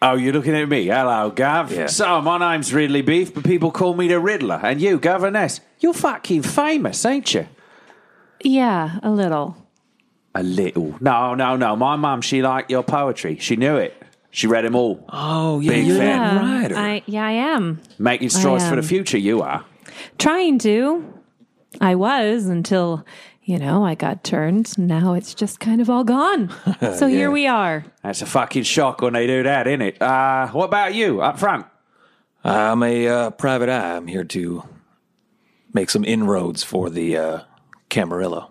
[0.00, 0.86] Oh, you're looking at me.
[0.86, 1.72] Hello, Gav.
[1.72, 1.86] Yeah.
[1.86, 4.60] So, my name's Ridley Beef, but people call me the Riddler.
[4.62, 7.48] And you, Governess, you're fucking famous, ain't you?
[8.42, 9.56] Yeah, a little.
[10.34, 10.96] A little.
[11.00, 11.74] No, no, no.
[11.76, 13.38] My mum, she liked your poetry.
[13.38, 13.94] She knew it.
[14.30, 15.04] She read them all.
[15.08, 16.18] Oh, yeah, Big you're fan.
[16.18, 16.76] that Yeah, writer.
[16.76, 17.80] I, yeah, I am.
[17.98, 19.64] Making straws for the future, you are.
[20.18, 21.14] Trying to.
[21.80, 23.04] I was until,
[23.42, 24.76] you know, I got turned.
[24.78, 26.52] Now it's just kind of all gone.
[26.98, 27.84] So here we are.
[28.02, 30.00] That's a fucking shock when they do that, isn't it?
[30.00, 31.66] Uh, what about you, up front?
[32.44, 33.96] I'm a uh, private eye.
[33.96, 34.62] I'm here to
[35.72, 37.40] make some inroads for the uh,
[37.88, 38.50] Camarilla.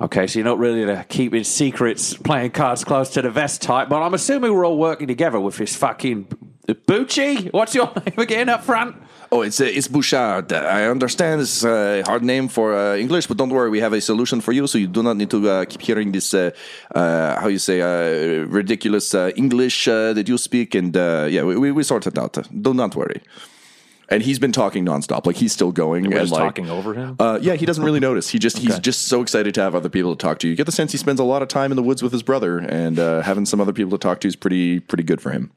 [0.00, 3.88] Okay, so you're not really the keeping secrets, playing cards close to the vest type,
[3.88, 6.24] but I'm assuming we're all working together with this fucking
[6.66, 7.52] Bucci.
[7.52, 8.96] What's your name again up front?
[9.30, 10.52] Oh, it's uh, it's Bouchard.
[10.52, 14.00] I understand it's a hard name for uh, English, but don't worry, we have a
[14.00, 16.34] solution for you, so you do not need to uh, keep hearing this.
[16.34, 16.50] Uh,
[16.94, 21.82] uh, how you say uh, ridiculous English that you speak, and yeah, we, we we
[21.82, 22.36] sort it out.
[22.60, 23.22] Do not worry.
[24.12, 25.26] And he's been talking nonstop.
[25.26, 26.04] Like he's still going.
[26.04, 27.16] And just like, talking over him.
[27.18, 28.28] Uh, yeah, he doesn't really notice.
[28.28, 30.48] He just he's just so excited to have other people to talk to.
[30.48, 32.22] You get the sense he spends a lot of time in the woods with his
[32.22, 35.30] brother, and uh, having some other people to talk to is pretty pretty good for
[35.30, 35.50] him.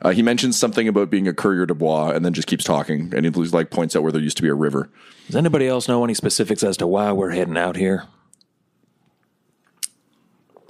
[0.00, 3.12] Uh, he mentions something about being a coureur de bois, and then just keeps talking,
[3.16, 4.90] and he like points out where there used to be a river.
[5.26, 8.04] Does anybody else know any specifics as to why we're heading out here?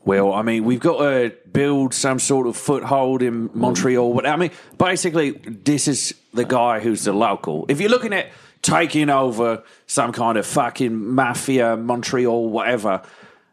[0.08, 4.14] Well, I mean, we've got to build some sort of foothold in Montreal.
[4.14, 7.66] But I mean, basically, this is the guy who's the local.
[7.68, 8.30] If you're looking at
[8.62, 13.02] taking over some kind of fucking mafia, Montreal, whatever,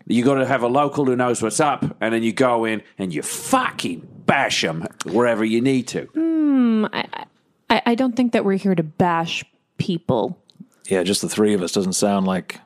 [0.08, 2.84] you got to have a local who knows what's up, and then you go in
[2.98, 6.06] and you fucking bash them wherever you need to.
[6.14, 7.26] Hmm, I
[7.70, 9.44] I, I don't think that we're here to bash
[9.78, 10.42] people.
[10.86, 12.62] Yeah, just the three of us doesn't sound like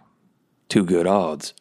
[0.68, 1.56] too good odds.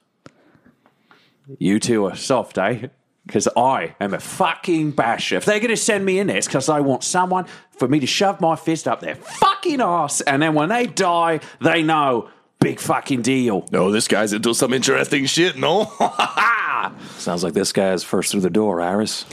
[1.59, 2.89] You two are soft, eh?
[3.27, 5.37] Because I am a fucking basher.
[5.37, 8.01] If they're going to send me in there, it's because they want someone for me
[8.01, 10.21] to shove my fist up their fucking ass.
[10.23, 12.31] And then when they die, they know
[12.61, 13.67] big fucking deal.
[13.71, 15.85] No, this guy's into some interesting shit, no?
[17.19, 19.25] Sounds like this guy's first through the door, Iris.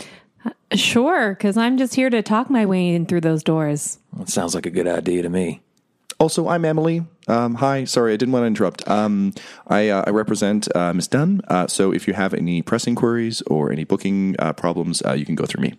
[0.74, 4.00] Sure, because I'm just here to talk my way in through those doors.
[4.18, 5.62] That sounds like a good idea to me.
[6.20, 7.06] Also, I'm Emily.
[7.28, 8.88] Um, hi, sorry, I didn't want to interrupt.
[8.88, 9.34] Um,
[9.68, 11.42] I, uh, I represent uh, Miss Dunn.
[11.48, 15.26] Uh, so if you have any press inquiries or any booking uh, problems, uh, you
[15.26, 15.74] can go through me.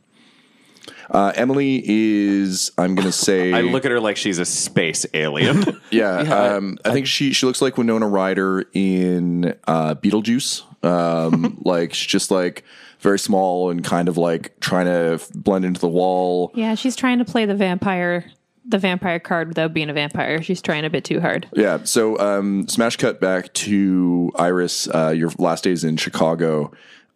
[1.10, 3.52] Uh, Emily is, I'm going to say.
[3.52, 5.64] I look at her like she's a space alien.
[5.90, 10.84] Yeah, um, I, think she she looks like Winona Ryder in uh, Beetlejuice.
[10.84, 12.64] Um, like she's just like
[12.98, 16.50] very small and kind of like trying to blend into the wall.
[16.54, 18.30] Yeah, she's trying to play the vampire
[18.68, 20.42] the vampire card without being a vampire.
[20.42, 21.48] She's trying a bit too hard.
[21.54, 21.84] Yeah.
[21.84, 24.88] So um, smash cut back to Iris.
[24.88, 26.72] Uh, your last days in Chicago.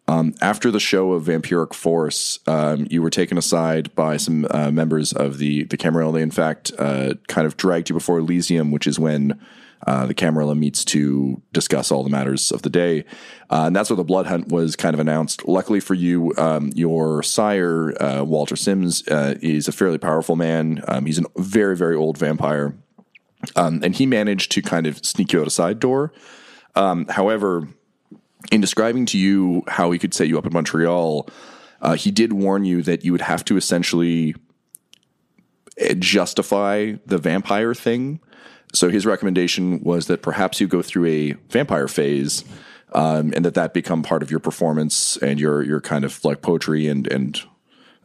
[0.07, 4.71] Um, after the show of Vampiric Force, um, you were taken aside by some uh,
[4.71, 6.11] members of the the.
[6.11, 9.39] They, in fact, uh, kind of dragged you before Elysium, which is when
[9.87, 13.05] uh, the Camarilla meets to discuss all the matters of the day.
[13.49, 15.47] Uh, and that's where the blood hunt was kind of announced.
[15.47, 20.83] Luckily for you, um, your sire, uh, Walter Sims, uh, is a fairly powerful man.
[20.87, 22.75] Um, he's a very, very old vampire.
[23.55, 26.13] Um, and he managed to kind of sneak you out a side door.
[26.75, 27.67] Um, however,
[28.51, 31.27] in describing to you how he could set you up in Montreal,
[31.81, 34.35] uh, he did warn you that you would have to essentially
[35.77, 38.19] eh, justify the vampire thing.
[38.73, 42.43] So his recommendation was that perhaps you go through a vampire phase,
[42.93, 46.41] um, and that that become part of your performance and your your kind of like
[46.41, 47.41] poetry and and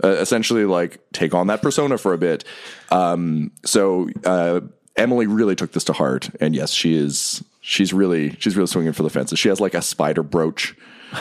[0.02, 2.44] uh, essentially like take on that persona for a bit.
[2.90, 4.60] Um, so uh,
[4.96, 8.92] Emily really took this to heart, and yes, she is she's really she's really swinging
[8.92, 9.38] for the fences.
[9.38, 10.74] She has like a spider brooch.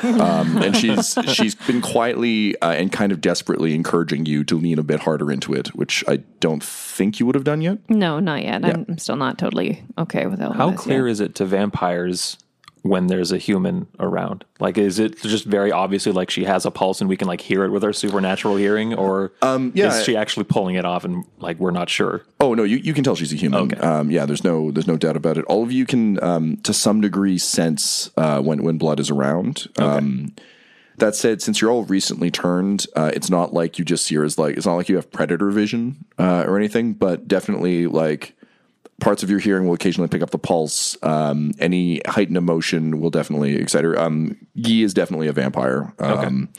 [0.04, 4.80] Um, and she's she's been quietly uh, and kind of desperately encouraging you to lean
[4.80, 7.78] a bit harder into it, which I don't think you would have done yet.
[7.90, 8.66] No, not yet.
[8.66, 11.12] I'm, I'm still not totally okay with all How clear yet.
[11.12, 12.38] is it to vampires
[12.86, 14.46] when there's a human around?
[14.60, 17.42] Like, is it just very obviously like she has a pulse and we can like
[17.42, 19.88] hear it with our supernatural hearing, or Um, yeah.
[19.88, 22.24] is she actually pulling it off and like we're not sure?
[22.40, 23.74] Oh no, you, you can tell she's a human.
[23.74, 23.78] Okay.
[23.78, 25.46] Um, yeah, there's no there's no doubt about it.
[25.46, 29.68] All of you can um, to some degree sense uh, when when blood is around.
[29.80, 30.36] Um,
[30.98, 34.24] that said, since you're all recently turned, uh, it's not like you just see her
[34.24, 38.35] as like it's not like you have predator vision uh, or anything, but definitely like
[39.00, 40.98] parts of your hearing will occasionally pick up the pulse.
[41.04, 44.00] Um, any heightened emotion will definitely excite her.
[44.00, 45.94] Um, Guy is definitely a vampire.
[46.00, 46.50] Um,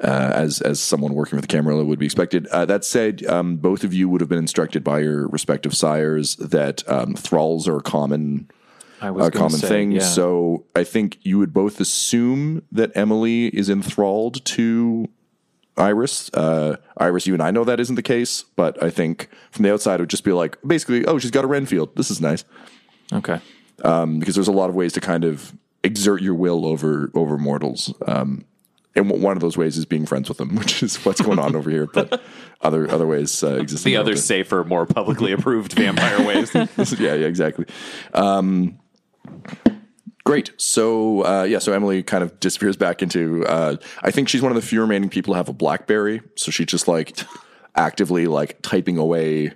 [0.00, 2.46] uh, as as someone working with the Camarilla would be expected.
[2.48, 6.36] Uh, that said, um, both of you would have been instructed by your respective sires
[6.36, 8.50] that um, thralls are a common
[9.00, 9.92] I was a gonna common say, thing.
[9.92, 10.00] yeah.
[10.02, 15.08] So I think you would both assume that Emily is enthralled to
[15.76, 16.30] Iris.
[16.32, 19.72] Uh, Iris, you and I know that isn't the case, but I think from the
[19.72, 21.94] outside it would just be like basically, oh, she's got a Renfield.
[21.96, 22.44] This is nice
[23.12, 23.40] Okay.
[23.84, 25.52] um, because there's a lot of ways to kind of
[25.84, 27.92] exert your will over over mortals.
[28.06, 28.44] Um,
[28.94, 31.38] and w- one of those ways is being friends with them, which is what's going
[31.38, 31.86] on over here.
[31.86, 32.22] But
[32.62, 33.84] other other ways uh, exist.
[33.84, 36.52] the other safer, more publicly approved vampire ways.
[36.54, 37.66] yeah, yeah, exactly.
[38.14, 38.78] Um,
[40.26, 40.50] great.
[40.58, 43.46] So uh, yeah, so Emily kind of disappears back into.
[43.46, 46.20] Uh, I think she's one of the few remaining people to have a BlackBerry.
[46.34, 47.16] So she's just like
[47.76, 49.52] actively like typing away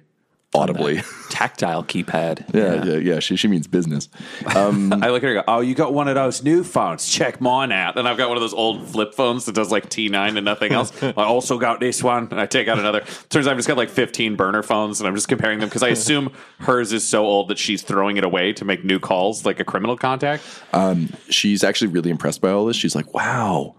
[0.54, 1.02] audibly.
[1.30, 2.54] Tactile keypad.
[2.54, 3.18] Yeah, yeah, yeah.
[3.20, 4.08] She she means business.
[4.46, 7.08] I look at her and go, Oh, you got one of those new phones.
[7.08, 7.94] Check mine out.
[7.94, 10.72] Then I've got one of those old flip phones that does like T9 and nothing
[10.72, 10.92] else.
[11.02, 13.00] I also got this one, and I take out another.
[13.28, 15.82] Turns out I've just got like 15 burner phones, and I'm just comparing them because
[15.82, 19.46] I assume hers is so old that she's throwing it away to make new calls,
[19.46, 20.42] like a criminal contact.
[20.72, 22.76] Um, she's actually really impressed by all this.
[22.76, 23.76] She's like, "Wow,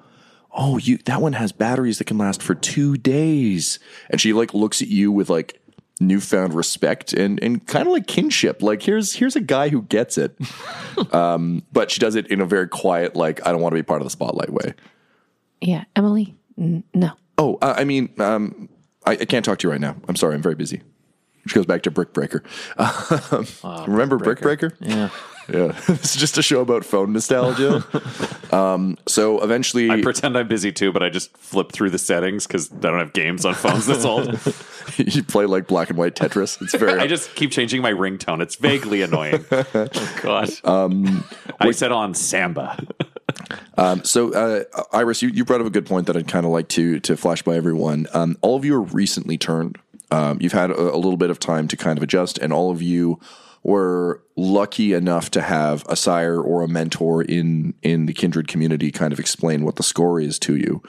[0.52, 3.80] oh, you that one has batteries that can last for two days."
[4.10, 5.61] And she like looks at you with like
[6.02, 8.62] newfound respect and and kind of like kinship.
[8.62, 10.36] Like here's here's a guy who gets it.
[11.14, 13.84] um, but she does it in a very quiet, like I don't want to be
[13.84, 14.74] part of the spotlight way.
[15.62, 16.36] Yeah, Emily.
[16.58, 17.12] N- no.
[17.38, 18.70] Oh, uh, I mean, um,
[19.06, 19.96] I, I can't talk to you right now.
[20.08, 20.82] I'm sorry, I'm very busy.
[21.48, 22.44] She goes back to Brick Breaker.
[22.78, 23.46] Um,
[23.88, 24.74] remember Brick Breaker?
[24.80, 25.10] Yeah.
[25.52, 27.84] Yeah, this is just a show about phone nostalgia.
[28.56, 32.48] um, so eventually, I pretend I'm busy too, but I just flip through the settings
[32.48, 34.28] because I don't have games on phones this old.
[34.98, 36.62] you play like black and white Tetris.
[36.62, 37.00] It's very.
[37.00, 38.42] I just keep changing my ringtone.
[38.42, 39.46] It's vaguely annoying.
[39.52, 40.50] oh, God.
[40.64, 41.26] Um,
[41.60, 42.78] I said on Samba.
[44.04, 46.68] so uh, Iris, you, you brought up a good point that I'd kind of like
[46.70, 48.08] to to flash by everyone.
[48.14, 49.78] Um, all of you are recently turned.
[50.12, 52.72] Um, you've had a, a little bit of time to kind of adjust, and all
[52.72, 53.20] of you
[53.64, 58.92] were lucky enough to have a sire or a mentor in in the kindred community
[58.92, 60.82] kind of explain what the score is to you.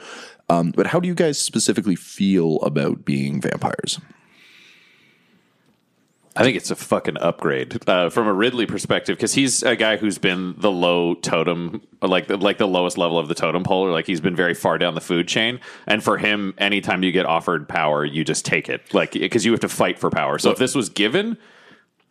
[0.49, 3.99] Um, but how do you guys specifically feel about being vampires?
[6.35, 9.97] I think it's a fucking upgrade uh, from a Ridley perspective because he's a guy
[9.97, 13.85] who's been the low totem, like the, like the lowest level of the totem pole,
[13.85, 15.59] or like he's been very far down the food chain.
[15.85, 19.51] And for him, anytime you get offered power, you just take it, like because you
[19.51, 20.39] have to fight for power.
[20.39, 21.37] So if this was given,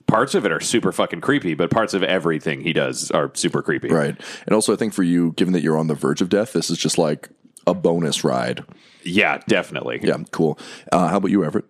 [0.06, 3.60] parts of it are super fucking creepy, but parts of everything he does are super
[3.60, 3.88] creepy.
[3.88, 4.16] Right.
[4.46, 6.70] And also, I think for you, given that you're on the verge of death, this
[6.70, 7.28] is just like
[7.66, 8.64] a bonus ride.
[9.02, 9.98] Yeah, definitely.
[10.00, 10.60] Yeah, cool.
[10.92, 11.64] Uh, how about you, Everett?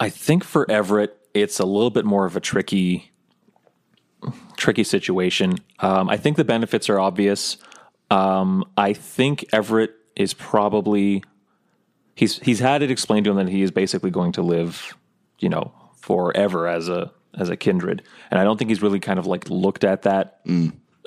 [0.00, 3.12] I think for Everett, it's a little bit more of a tricky,
[4.56, 5.58] tricky situation.
[5.80, 7.56] Um, I think the benefits are obvious.
[8.10, 11.22] Um, I think Everett is probably
[12.14, 14.96] he's he's had it explained to him that he is basically going to live,
[15.38, 19.18] you know, forever as a as a kindred, and I don't think he's really kind
[19.18, 20.40] of like looked at that.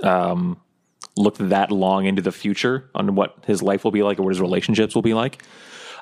[0.04, 0.62] Um,
[1.18, 4.30] looked that long into the future on what his life will be like or what
[4.30, 5.44] his relationships will be like.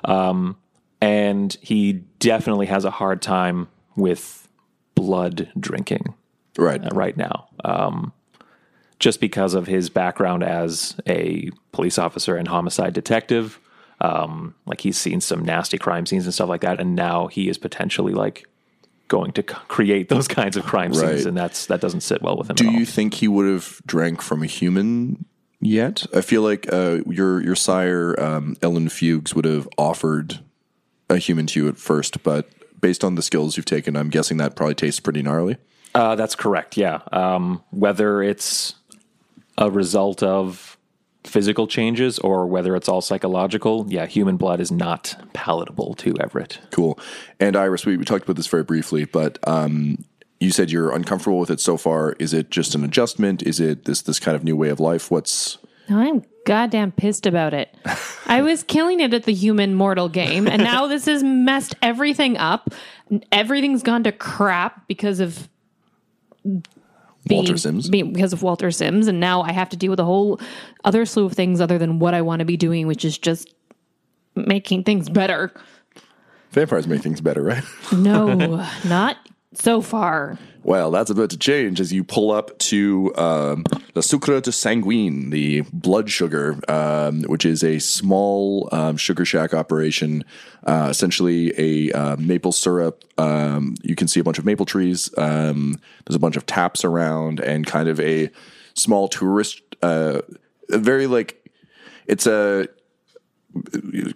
[0.04, 0.56] Um,
[1.00, 4.48] and he definitely has a hard time with
[4.94, 6.14] blood drinking
[6.56, 6.82] Right.
[6.82, 7.48] uh, right now.
[7.64, 8.12] Um,
[8.98, 13.60] just because of his background as a police officer and homicide detective.
[14.00, 17.48] Um, like he's seen some nasty crime scenes and stuff like that, and now he
[17.48, 18.46] is potentially like
[19.08, 21.10] going to c- create those kinds of crime Right.
[21.14, 22.56] scenes, and that's that doesn't sit well with him.
[22.56, 22.78] Do at all.
[22.80, 25.24] you think he would have drank from a human
[25.60, 26.06] yet?
[26.14, 30.40] I feel like uh, your your sire um, Ellen Fuchs would have offered
[31.10, 32.48] a human to you at first, but
[32.80, 35.56] based on the skills you've taken, I'm guessing that probably tastes pretty gnarly.
[35.94, 36.76] Uh, that's correct.
[36.76, 37.00] Yeah.
[37.12, 38.74] Um, whether it's
[39.56, 40.78] a result of
[41.24, 46.60] physical changes or whether it's all psychological, yeah, human blood is not palatable to Everett.
[46.70, 46.98] Cool.
[47.40, 50.04] And Iris, we, we talked about this very briefly, but um,
[50.40, 52.14] you said you're uncomfortable with it so far.
[52.18, 53.42] Is it just an adjustment?
[53.42, 55.10] Is it this this kind of new way of life?
[55.10, 57.72] What's No, I'm goddamn pissed about it.
[58.26, 62.38] I was killing it at the human mortal game, and now this has messed everything
[62.38, 62.70] up.
[63.30, 65.48] Everything's gone to crap because of
[66.42, 66.64] being,
[67.28, 67.90] Walter Sims?
[67.90, 70.40] being- because of Walter Sims, and now I have to deal with a whole
[70.84, 73.54] other slew of things other than what I want to be doing, which is just
[74.34, 75.52] making things better.
[76.52, 77.64] vampires make things better, right?
[77.92, 79.16] No, not
[79.54, 80.38] so far.
[80.62, 85.30] Well, that's about to change as you pull up to um, the sucre de sanguine,
[85.30, 90.24] the blood sugar, um, which is a small um, sugar shack operation.
[90.64, 93.04] Uh, essentially, a uh, maple syrup.
[93.16, 95.10] Um, you can see a bunch of maple trees.
[95.16, 98.30] Um, there's a bunch of taps around, and kind of a
[98.74, 99.62] small tourist.
[99.80, 100.20] Uh,
[100.68, 101.50] very like
[102.06, 102.68] it's a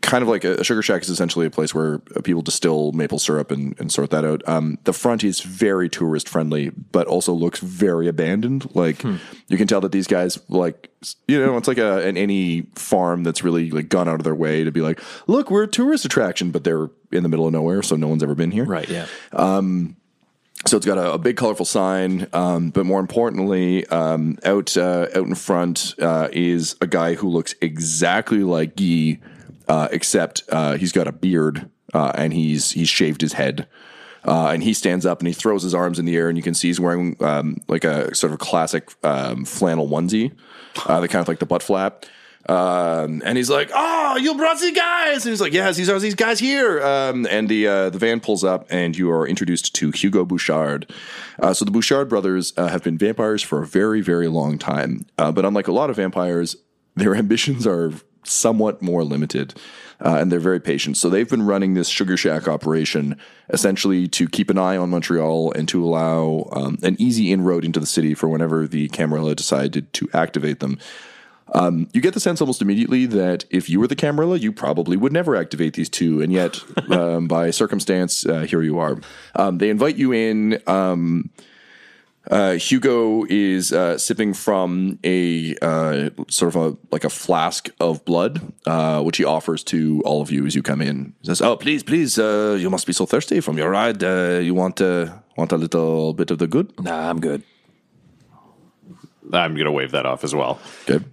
[0.03, 3.19] kind of like a, sugar shack is essentially a place where uh, people distill maple
[3.19, 4.47] syrup and, and sort that out.
[4.47, 8.75] Um, the front is very tourist friendly, but also looks very abandoned.
[8.75, 9.17] Like hmm.
[9.49, 10.91] you can tell that these guys like
[11.27, 14.35] you know it's like a an any farm that's really like gone out of their
[14.35, 17.53] way to be like, look, we're a tourist attraction, but they're in the middle of
[17.53, 18.65] nowhere, so no one's ever been here.
[18.65, 18.89] Right.
[18.89, 19.07] Yeah.
[19.33, 19.97] Um,
[20.65, 25.09] So it's got a, a big colorful sign, um, but more importantly, um, out uh,
[25.15, 29.19] out in front uh, is a guy who looks exactly like Guy,
[29.67, 33.67] uh, except uh, he's got a beard uh, and he's he's shaved his head.
[34.25, 36.45] Uh, and he stands up and he throws his arms in the air, and you
[36.45, 40.31] can see he's wearing um, like a sort of classic um, flannel onesie,
[40.75, 42.07] the kind of like the butt flap.
[42.49, 45.99] Um, and he's like, "Oh, you brought these guys!" And he's like, "Yes, these are
[45.99, 49.75] these guys here." Um, and the uh, the van pulls up, and you are introduced
[49.77, 50.93] to Hugo Bouchard.
[51.41, 55.07] Uh, so the Bouchard brothers uh, have been vampires for a very, very long time.
[55.19, 56.57] Uh, but unlike a lot of vampires,
[56.97, 57.93] their ambitions are
[58.25, 59.55] somewhat more limited,
[60.01, 60.97] uh, and they're very patient.
[60.97, 63.17] So they've been running this sugar shack operation
[63.51, 67.79] essentially to keep an eye on Montreal and to allow um, an easy inroad into
[67.79, 70.79] the city for whenever the Camarilla decided to activate them.
[71.53, 74.97] Um, you get the sense almost immediately that if you were the Camarilla, you probably
[74.97, 76.61] would never activate these two, and yet
[76.91, 78.99] um, by circumstance, uh, here you are.
[79.37, 80.61] Um, they invite you in.
[80.67, 81.31] Um,
[82.31, 88.05] uh, Hugo is uh, sipping from a uh, sort of a like a flask of
[88.05, 91.15] blood, uh, which he offers to all of you as you come in.
[91.21, 94.05] He says, "Oh, please, please, uh, you must be so thirsty from your ride.
[94.05, 97.43] Uh, you want uh, want a little bit of the good?" Nah, I'm good.
[99.33, 100.61] I'm going to wave that off as well.
[100.89, 101.05] Okay.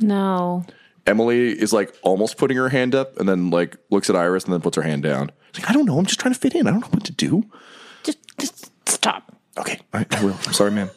[0.00, 0.64] No.
[1.06, 4.52] Emily is like almost putting her hand up, and then like looks at Iris, and
[4.52, 5.30] then puts her hand down.
[5.52, 5.98] She's like, "I don't know.
[5.98, 6.66] I'm just trying to fit in.
[6.66, 7.44] I don't know what to do."
[8.02, 9.34] Just, just stop.
[9.58, 10.36] Okay, I, I will.
[10.46, 10.90] I'm sorry, ma'am.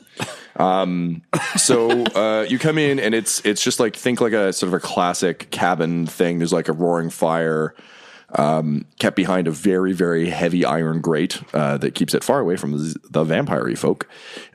[0.56, 1.22] Um,
[1.56, 4.74] so uh, you come in and it's it's just like think like a sort of
[4.74, 6.40] a classic cabin thing.
[6.40, 7.76] There's like a roaring fire.
[8.36, 12.58] Um, kept behind a very, very heavy iron grate uh, that keeps it far away
[12.58, 14.08] from the, the vampire folk.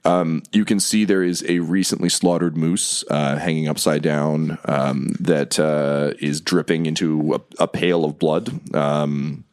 [0.04, 5.14] Um, you can see there is a recently slaughtered moose uh, hanging upside down um,
[5.20, 8.74] that uh, is dripping into a, a pail of blood.
[8.74, 9.44] Um,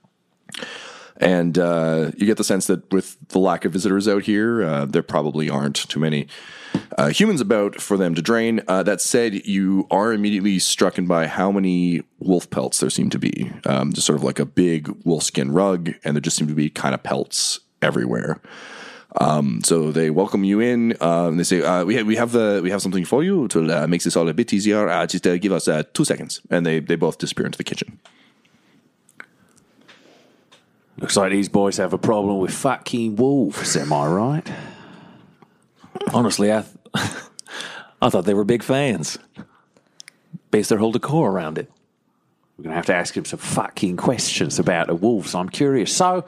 [1.17, 4.85] and uh, you get the sense that with the lack of visitors out here, uh,
[4.85, 6.27] there probably aren't too many
[6.97, 8.61] uh, humans about for them to drain.
[8.67, 13.19] Uh, that said, you are immediately struck by how many wolf pelts there seem to
[13.19, 13.51] be.
[13.65, 16.55] Um, just sort of like a big wolf skin rug, and there just seem to
[16.55, 18.41] be kind of pelts everywhere.
[19.19, 20.93] Um, so they welcome you in.
[21.01, 23.47] Uh, and they say, uh, "We have we have uh, we have something for you
[23.49, 24.87] to uh, make this all a bit easier.
[24.87, 27.63] Uh, just uh, give us uh, two seconds." And they they both disappear into the
[27.63, 27.99] kitchen.
[30.97, 33.77] Looks like these boys have a problem with fucking wolves.
[33.77, 34.51] Am I right?
[36.13, 37.07] Honestly, I, th-
[38.01, 39.17] I thought they were big fans.
[40.51, 41.71] Based their whole decor around it.
[42.57, 45.33] We're going to have to ask him some fucking questions about the wolves.
[45.35, 45.95] I'm curious.
[45.95, 46.25] So,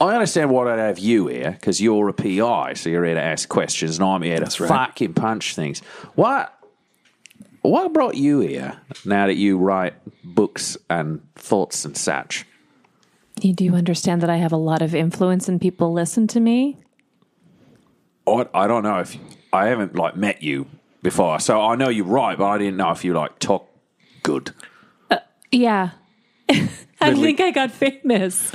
[0.00, 3.22] I understand why I have you here because you're a PI, so you're here to
[3.22, 4.68] ask questions, and I'm here to right.
[4.68, 5.80] fucking punch things.
[6.14, 6.56] What?
[7.62, 8.80] What brought you here?
[9.04, 12.44] Now that you write books and thoughts and such.
[13.36, 16.40] Do you do understand that I have a lot of influence and people listen to
[16.40, 16.78] me?
[18.26, 19.16] I, I don't know if
[19.52, 20.66] I haven't like met you
[21.02, 23.68] before, so I know you're right, but I didn't know if you like talk
[24.22, 24.52] good.
[25.50, 25.90] Yeah.
[26.48, 28.52] I think I got famous.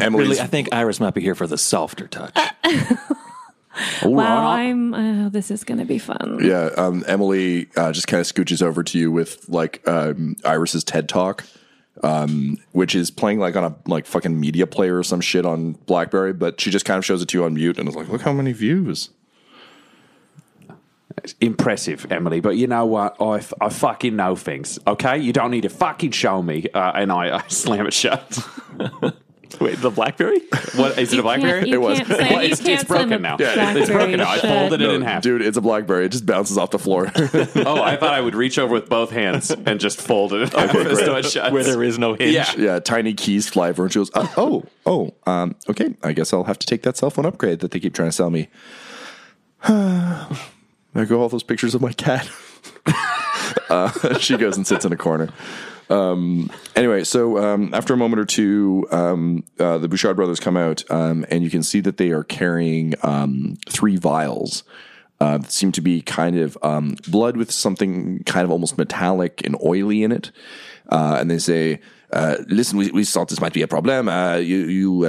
[0.00, 2.36] Emily, Really, I think Iris might be here for the softer touch.
[4.02, 4.94] All wow, right, I'm.
[4.94, 6.40] Oh, this is going to be fun.
[6.42, 10.84] Yeah, um, Emily uh, just kind of scooches over to you with like um, Iris's
[10.84, 11.44] TED Talk,
[12.02, 15.72] um, which is playing like on a like fucking media player or some shit on
[15.86, 16.32] BlackBerry.
[16.32, 18.22] But she just kind of shows it to you on mute and is like, "Look
[18.22, 19.10] how many views."
[21.22, 22.40] It's impressive, Emily.
[22.40, 23.20] But you know what?
[23.20, 24.78] I, f- I fucking know things.
[24.86, 26.66] Okay, you don't need to fucking show me.
[26.72, 28.38] Uh, and I, I slam it shut.
[29.60, 30.40] Wait, the BlackBerry?
[30.76, 31.18] What is it?
[31.18, 31.70] A BlackBerry?
[31.70, 31.98] It was.
[31.98, 33.36] can't Well, it's, it's broken now.
[33.38, 34.30] Yeah, It's broken now.
[34.30, 35.22] I folded it No, in half.
[35.22, 36.06] dude, it's a BlackBerry.
[36.06, 37.10] It just bounces off the floor.
[37.64, 40.94] Oh, I thought I would reach over with both hands and just fold it Okay,
[40.94, 41.52] so it shuts.
[41.52, 42.32] Where there is no hinge.
[42.32, 42.52] Yeah.
[42.56, 45.94] yeah, tiny keys fly over, and she goes, uh, "Oh, oh, um, okay.
[46.02, 48.12] I guess I'll have to take that cell phone upgrade that they keep trying to
[48.12, 48.48] sell me."
[49.68, 52.28] there go all those pictures of my cat.
[53.70, 55.28] uh, she goes and sits in a corner.
[55.90, 60.56] Um, anyway, so um, after a moment or two, um, uh, the Bouchard brothers come
[60.56, 64.64] out, um, and you can see that they are carrying um, three vials.
[65.20, 69.40] Uh, that seem to be kind of um, blood with something kind of almost metallic
[69.44, 70.32] and oily in it.
[70.88, 71.80] Uh, and they say,
[72.12, 74.08] uh, "Listen, we, we thought this might be a problem.
[74.08, 75.06] Uh, you you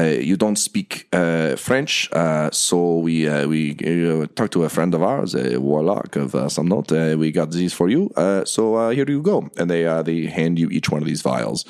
[0.00, 4.94] you don't speak uh, French, uh, so we uh, we uh, talked to a friend
[4.94, 6.90] of ours, a warlock of uh, some note.
[6.90, 9.50] Uh, we got these for you, uh, so uh, here you go.
[9.58, 11.64] And they uh, they hand you each one of these vials.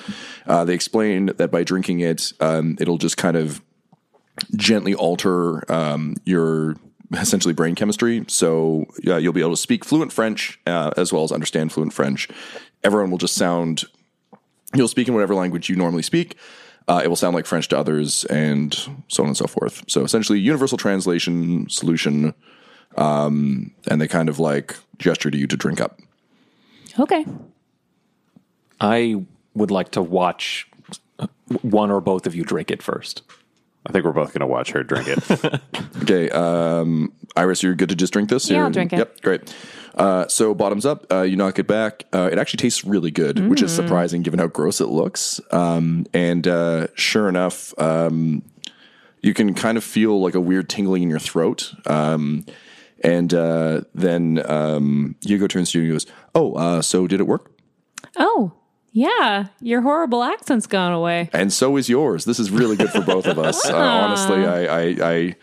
[0.47, 3.61] Uh, they explain that by drinking it, um, it'll just kind of
[4.57, 6.77] gently alter um, your
[7.13, 8.25] essentially brain chemistry.
[8.29, 12.29] So you'll be able to speak fluent French uh, as well as understand fluent French.
[12.85, 13.85] Everyone will just sound.
[14.75, 16.37] You'll speak in whatever language you normally speak.
[16.89, 18.75] Uh, it will sound like French to others, and
[19.09, 19.85] so on and so forth.
[19.89, 22.35] So essentially, universal translation solution.
[22.97, 25.99] Um, and they kind of like gesture to you to drink up.
[26.99, 27.25] Okay.
[28.81, 29.25] I
[29.55, 30.69] would like to watch
[31.63, 33.23] one or both of you drink it first.
[33.87, 35.61] I think we're both going to watch her drink it.
[36.03, 38.51] Okay, um, Iris, you're good to just drink this.
[38.51, 38.99] Yeah, I'll drink it.
[38.99, 39.55] Yep, great.
[39.95, 42.05] Uh, so bottoms up, uh, you knock it back.
[42.13, 43.65] Uh, it actually tastes really good, which Mm.
[43.65, 45.41] is surprising given how gross it looks.
[45.53, 48.43] Um, and uh, sure enough, um,
[49.21, 51.73] you can kind of feel like a weird tingling in your throat.
[51.87, 52.45] Um,
[53.05, 57.27] and uh, then um, Hugo turns to you and goes, "Oh, uh, so did it
[57.29, 57.53] work?"
[58.17, 58.53] Oh,
[58.93, 59.47] yeah.
[59.61, 61.31] Your horrible accent's gone away.
[61.33, 62.25] And so is yours.
[62.25, 63.69] This is really good for both of us.
[63.69, 65.35] Uh, honestly, I, I, I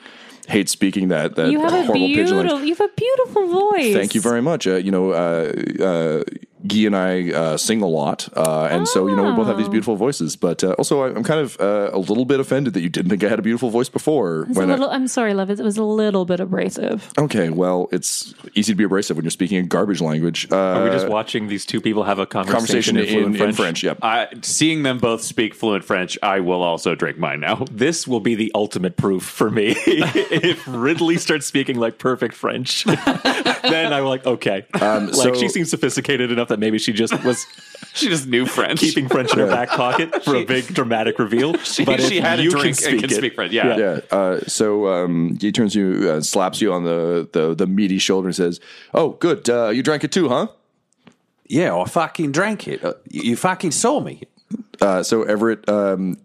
[0.48, 2.48] hate speaking that that You have a horrible pigeon language.
[2.48, 2.64] beautiful.
[2.66, 3.94] You have a beautiful voice.
[3.94, 4.66] Thank you very much.
[4.68, 5.52] Uh, you know, uh,
[5.84, 6.24] uh,
[6.68, 9.58] Guy and I uh, sing a lot, uh, and so you know we both have
[9.58, 10.36] these beautiful voices.
[10.36, 13.10] But uh, also, I- I'm kind of uh, a little bit offended that you didn't
[13.10, 14.42] think I had a beautiful voice before.
[14.50, 15.50] It's a when I- little, I'm sorry, love.
[15.50, 17.12] It was a little bit abrasive.
[17.18, 20.48] okay, well, it's easy to be abrasive when you're speaking a garbage language.
[20.52, 23.36] Uh, Are we just watching these two people have a conversation conversation, in, in, fluent
[23.36, 23.56] in French?
[23.56, 23.84] French.
[23.84, 24.00] Yep.
[24.02, 27.66] I, seeing them both speak fluent French, I will also drink mine now.
[27.72, 29.76] This will be the ultimate proof for me.
[29.78, 32.84] if Ridley starts speaking like perfect French,
[33.24, 34.66] then I'm like, okay.
[34.74, 37.46] like Um, so- she seems sophisticated enough that maybe she just was
[37.94, 38.80] She just knew French.
[38.80, 41.58] keeping French in her back pocket for a big dramatic reveal.
[41.64, 43.52] she, but she if had a you drink can and speak can it, speak French.
[43.52, 43.78] Yeah.
[43.78, 44.00] Yeah.
[44.12, 48.28] Uh, so um, he turns you, uh, slaps you on the, the, the meaty shoulder,
[48.28, 48.60] and says,
[48.94, 49.50] "Oh, good.
[49.50, 50.48] Uh, you drank it too, huh?"
[51.48, 52.84] Yeah, I fucking drank it.
[52.84, 54.22] Uh, you, you fucking saw me.
[54.80, 56.18] Uh, so Everett, um,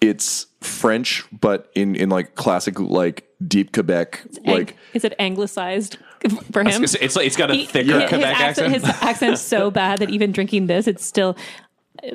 [0.00, 5.98] it's French, but in in like classic like deep Quebec, Ang- like is it anglicized
[6.52, 6.84] for him?
[6.84, 8.74] It's, it's like it's got a He- thicker his, Quebec accent.
[8.74, 11.36] His accent's so bad that even drinking this, it's still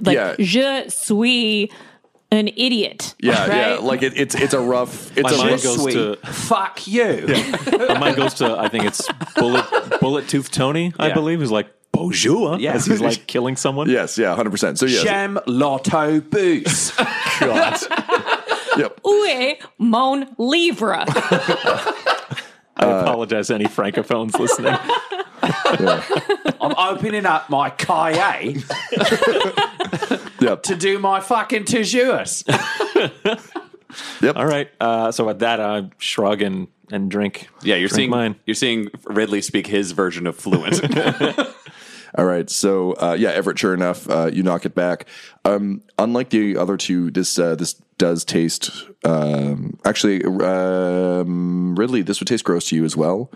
[0.02, 0.36] like Yeah.
[0.40, 1.70] je suis
[2.32, 3.14] an idiot.
[3.20, 5.16] yeah, yeah, like it, it's it's a rough.
[5.16, 5.94] It's My a mind rough, goes Sweet.
[5.94, 7.26] to Fuck you.
[7.88, 9.66] my mind goes to I think it's bullet
[10.02, 11.14] bullet tooth Tony, I Yeah.
[11.14, 12.74] believe, who's like bonjour Yeah.
[12.74, 13.90] as he's like killing someone.
[13.90, 14.80] yes, yeah, hundred percent.
[14.80, 17.00] So yeah, Jam Lotto Boost.
[18.78, 19.00] yep.
[19.06, 21.06] Où est mon livre?
[22.78, 24.76] I apologize to any francophones listening.
[26.62, 28.62] I'm opening up my cahier
[30.42, 30.64] Yep.
[30.64, 32.44] to do my fucking toujours.
[34.36, 34.70] All right.
[34.80, 37.48] Uh, so with that, I shrug and, and drink.
[37.64, 38.36] yeah, you're drink seeing mine.
[38.46, 40.82] you're seeing Ridley speak his version of fluent.
[42.18, 42.50] All right.
[42.50, 43.60] So uh, yeah, Everett.
[43.60, 45.06] Sure enough, uh, you knock it back.
[45.44, 48.72] Um, unlike the other two, this uh, this does taste.
[49.04, 53.32] Um, actually, um, Ridley, this would taste gross to you as well.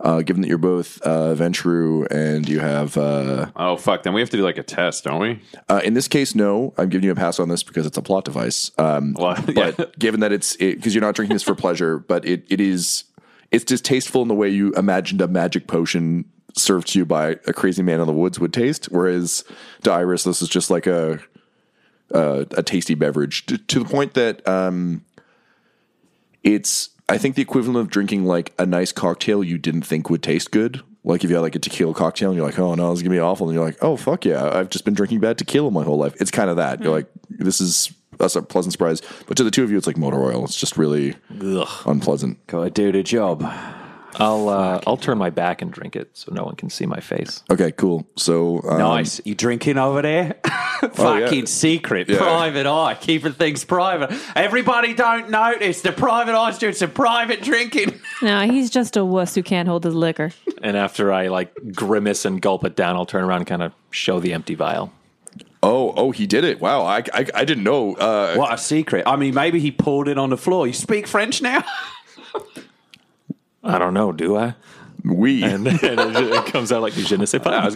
[0.00, 4.02] Uh, given that you're both uh, Ventrue and you have, uh, oh fuck!
[4.02, 5.42] Then we have to do like a test, don't we?
[5.68, 8.02] uh, in this case, no, I'm giving you a pass on this because it's a
[8.02, 8.70] plot device.
[8.78, 9.72] Um, Well, yeah.
[9.72, 13.04] but given that it's because you're not drinking this for pleasure, but it, it is
[13.50, 16.24] it's distasteful in the way you imagined a magic potion
[16.56, 18.86] served to you by a crazy man in the woods would taste.
[18.86, 19.44] Whereas
[19.82, 21.20] to Iris, this is just like a
[22.10, 25.04] a, a tasty beverage to, to the point that um,
[26.42, 30.22] it's I think the equivalent of drinking like a nice cocktail you didn't think would
[30.22, 30.82] taste good.
[31.02, 33.02] Like if you had like a tequila cocktail and you're like, oh no, this is
[33.02, 35.70] gonna be awful, and you're like, oh fuck yeah, I've just been drinking bad tequila
[35.70, 36.14] my whole life.
[36.20, 36.82] It's kind of that.
[36.82, 39.00] You're like, this is that's a pleasant surprise.
[39.26, 40.44] But to the two of you, it's like motor oil.
[40.44, 41.16] It's just really
[41.86, 42.46] unpleasant.
[42.46, 43.42] Gotta do the job.
[44.16, 47.00] I'll uh, I'll turn my back and drink it so no one can see my
[47.00, 47.42] face.
[47.50, 48.06] Okay, cool.
[48.16, 49.20] So um, Nice.
[49.24, 50.36] You drinking over there?
[50.94, 52.08] Fucking secret.
[52.08, 52.18] Yeah.
[52.18, 52.96] Private eye.
[53.00, 54.10] Keeping things private.
[54.34, 55.82] Everybody don't notice.
[55.82, 58.00] The private eye's doing some private drinking.
[58.22, 60.32] no, he's just a wuss who can't hold his liquor.
[60.62, 63.72] And after I like grimace and gulp it down, I'll turn around and kind of
[63.90, 64.92] show the empty vial.
[65.62, 66.58] Oh, oh, he did it!
[66.58, 67.94] Wow, I, I, I didn't know.
[67.94, 69.04] Uh, What a secret.
[69.06, 70.66] I mean, maybe he poured it on the floor.
[70.66, 71.62] You speak French now?
[73.62, 74.54] I don't know, do I?
[75.04, 75.42] we.
[75.42, 77.74] And, and it, it comes out like je ne sais pas.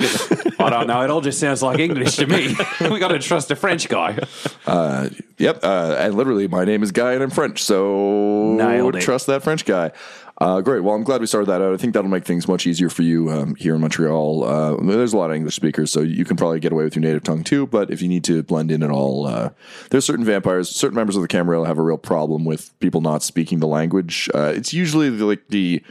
[0.59, 1.01] I don't know.
[1.03, 2.55] It all just sounds like English to me.
[2.91, 4.18] we got to trust a French guy.
[4.66, 9.01] Uh, Yep, uh, and literally, my name is Guy, and I'm French, so Nailed it.
[9.01, 9.91] trust that French guy.
[10.39, 10.80] Uh, great.
[10.80, 11.72] Well, I'm glad we started that out.
[11.72, 14.43] I think that'll make things much easier for you um, here in Montreal.
[14.43, 17.03] Uh, there's a lot of English speakers, so you can probably get away with your
[17.03, 17.68] native tongue too.
[17.68, 19.51] But if you need to blend in at all, uh,
[19.91, 23.22] there's certain vampires, certain members of the Camarilla have a real problem with people not
[23.22, 24.28] speaking the language.
[24.35, 25.85] Uh, it's usually the, like the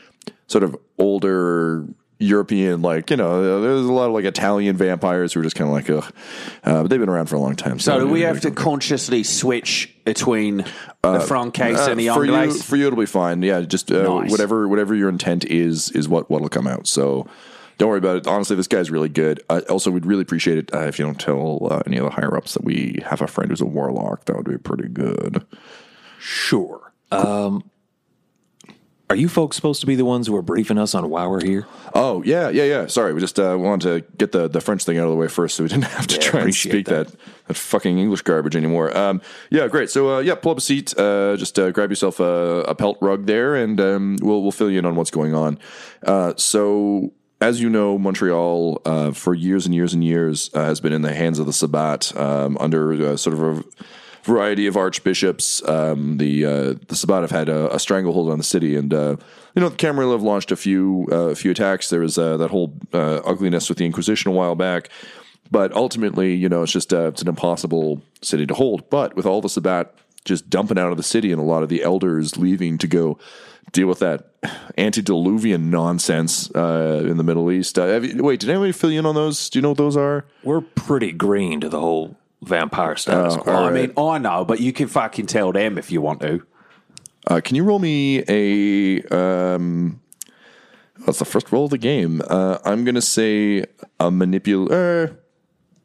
[0.48, 1.88] sort of older
[2.20, 5.68] European, like you know, there's a lot of like Italian vampires who are just kind
[5.70, 6.14] of like, ugh.
[6.64, 7.80] Uh, but they've been around for a long time.
[7.80, 10.66] So do we have to consciously switch between
[11.02, 13.42] the front case and the Uh, for you, for you, it'll be fine.
[13.42, 14.32] Yeah, just uh, Nice.
[14.32, 16.88] whatever whatever your intent is is what what'll come out.
[16.88, 17.28] So
[17.78, 18.28] don't worry about it.
[18.28, 19.42] Honestly, this guy's really good.
[19.50, 22.12] Uh, also, we'd really appreciate it uh, if you don't tell uh, any of the
[22.12, 24.26] higher ups that we have a friend who's a warlock.
[24.26, 25.44] That would be pretty good.
[26.20, 26.94] Sure.
[27.12, 27.64] Um,
[29.14, 31.44] are you folks supposed to be the ones who are briefing us on why we're
[31.46, 31.68] here?
[31.94, 32.88] Oh yeah, yeah, yeah.
[32.88, 35.28] Sorry, we just uh, wanted to get the, the French thing out of the way
[35.28, 37.14] first, so we didn't have to try and speak that.
[37.48, 38.96] that fucking English garbage anymore.
[38.98, 39.92] Um, yeah, great.
[39.92, 40.98] So uh, yeah, pull up a seat.
[40.98, 44.72] Uh, just uh, grab yourself a, a pelt rug there, and um, we'll we'll fill
[44.72, 45.60] you in on what's going on.
[46.02, 47.14] Uh, so.
[47.42, 51.02] As you know, Montreal uh, for years and years and years uh, has been in
[51.02, 53.64] the hands of the Sabbat um, under uh, sort of a
[54.24, 55.68] variety of archbishops.
[55.68, 59.18] Um, the uh, the Sabbat have had a, a stranglehold on the city, and uh,
[59.56, 61.90] you know the Camarilla have launched a few uh, a few attacks.
[61.90, 64.90] There was uh, that whole uh, ugliness with the Inquisition a while back,
[65.52, 68.90] but ultimately, you know, it's just it's an impossible city to hold.
[68.90, 69.94] But with all the Sabbat
[70.26, 73.18] just dumping out of the city, and a lot of the elders leaving to go
[73.72, 74.30] deal with that
[74.78, 77.78] antediluvian nonsense uh, in the Middle East.
[77.78, 79.50] Uh, you, wait, did anybody fill you in on those?
[79.50, 80.26] Do you know what those are?
[80.44, 83.54] We're pretty green to the whole vampire status quo.
[83.54, 86.46] I mean, I know, but you can fucking tell them if you want to.
[87.28, 89.02] Uh, can you roll me a?
[89.16, 90.02] Um,
[91.06, 92.22] that's the first roll of the game.
[92.30, 93.66] Uh, I'm gonna say
[94.00, 94.70] a manipul.
[94.72, 95.14] Uh,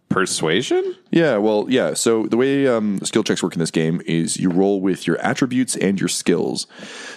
[0.09, 0.97] Persuasion?
[1.11, 1.93] yeah, well, yeah.
[1.93, 5.19] So the way um, skill checks work in this game is you roll with your
[5.19, 6.67] attributes and your skills.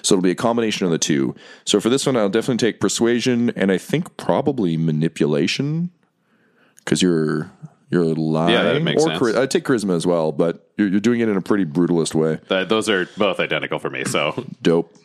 [0.02, 1.34] So it'll be a combination of the two.
[1.64, 5.90] So for this one, I'll definitely take persuasion and I think probably manipulation
[6.78, 7.50] because you're
[7.92, 8.54] you're lying.
[8.54, 9.20] Yeah, that makes or sense.
[9.22, 12.16] chari- I take charisma as well, but you're, you're doing it in a pretty brutalist
[12.16, 12.40] way.
[12.50, 14.06] Th- those are both identical for me.
[14.06, 14.96] So Dope.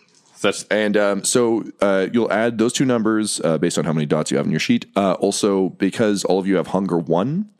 [0.40, 4.06] that's And um, so uh, you'll add those two numbers uh, based on how many
[4.06, 4.86] dots you have in your sheet.
[4.96, 7.50] Uh, also, because all of you have hunger one,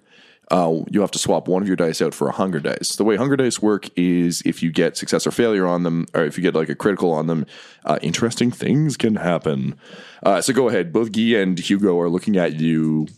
[0.53, 2.95] uh, you have to swap one of your dice out for a hunger dice.
[2.95, 6.24] The way hunger dice work is if you get success or failure on them, or
[6.24, 7.47] if you get like a critical on them,
[7.85, 9.77] uh, interesting things can happen.
[10.22, 10.93] Uh, so go ahead.
[10.93, 13.09] Both Guy and Hugo are looking at you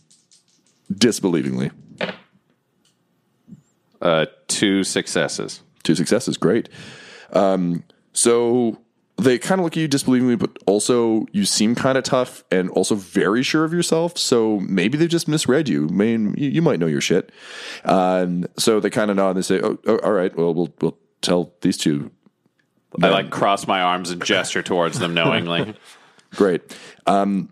[0.91, 1.71] disbelievingly.
[4.01, 5.61] Uh, two successes.
[5.83, 6.69] Two successes, great.
[7.33, 7.83] Um,
[8.13, 8.79] so
[9.17, 12.69] they kind of look at you disbelievingly, but also you seem kind of tough and
[12.71, 14.17] also very sure of yourself.
[14.17, 15.87] So maybe they just misread you.
[15.87, 17.31] I mean, you, you might know your shit.
[17.85, 20.73] Um, so they kind of nod and they say, oh, oh, "All right, well, we'll
[20.81, 22.11] we'll tell these two."
[23.01, 25.75] I like cross my arms and gesture towards them knowingly.
[26.35, 26.61] Great.
[27.05, 27.51] Um,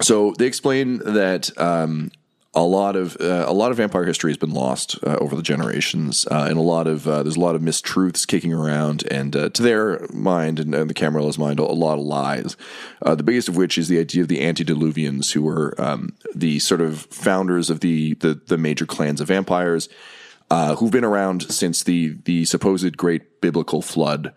[0.00, 2.10] so they explain that um,
[2.58, 5.42] a lot of uh, a lot of vampire history has been lost uh, over the
[5.42, 9.36] generations, uh, and a lot of uh, there's a lot of mistruths kicking around, and
[9.36, 12.56] uh, to their mind and, and the Camarilla's mind, a lot of lies.
[13.00, 16.58] Uh, the biggest of which is the idea of the antediluvians, who were um, the
[16.58, 19.88] sort of founders of the the, the major clans of vampires,
[20.50, 24.34] who've been around since the the supposed great biblical flood.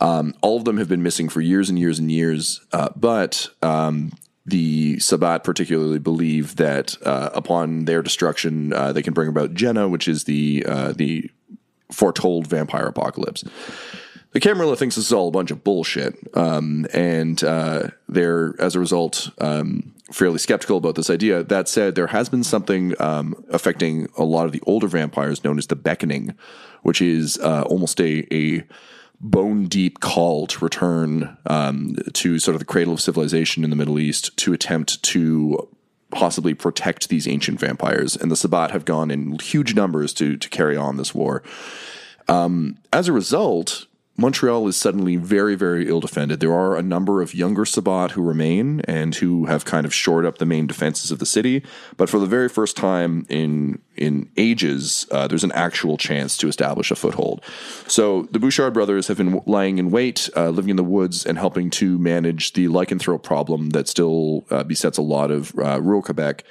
[0.00, 2.60] Um, all of them have been missing for years and years and years,
[2.96, 4.10] but um,
[4.44, 9.88] the Sabbat particularly believe that uh, upon their destruction, uh, they can bring about Gehenna,
[9.88, 11.30] which is the uh, the
[11.90, 13.44] foretold vampire apocalypse.
[14.32, 18.74] The Camarilla thinks this is all a bunch of bullshit, um, and uh, they're as
[18.74, 21.42] a result um, fairly skeptical about this idea.
[21.44, 25.58] That said, there has been something um, affecting a lot of the older vampires known
[25.58, 26.34] as the Beckoning,
[26.82, 28.64] which is uh, almost a a
[29.22, 33.76] bone deep call to return um, to sort of the cradle of civilization in the
[33.76, 35.68] Middle East to attempt to
[36.10, 38.16] possibly protect these ancient vampires.
[38.16, 41.42] And the Sabbat have gone in huge numbers to to carry on this war.
[42.28, 43.86] Um, as a result,
[44.22, 46.38] Montreal is suddenly very, very ill defended.
[46.38, 50.24] There are a number of younger Sabbat who remain and who have kind of shored
[50.24, 51.64] up the main defenses of the city.
[51.96, 56.46] But for the very first time in in ages, uh, there's an actual chance to
[56.48, 57.44] establish a foothold.
[57.88, 61.36] So the Bouchard brothers have been lying in wait, uh, living in the woods, and
[61.36, 66.00] helping to manage the lycanthrope problem that still uh, besets a lot of uh, rural
[66.00, 66.44] Quebec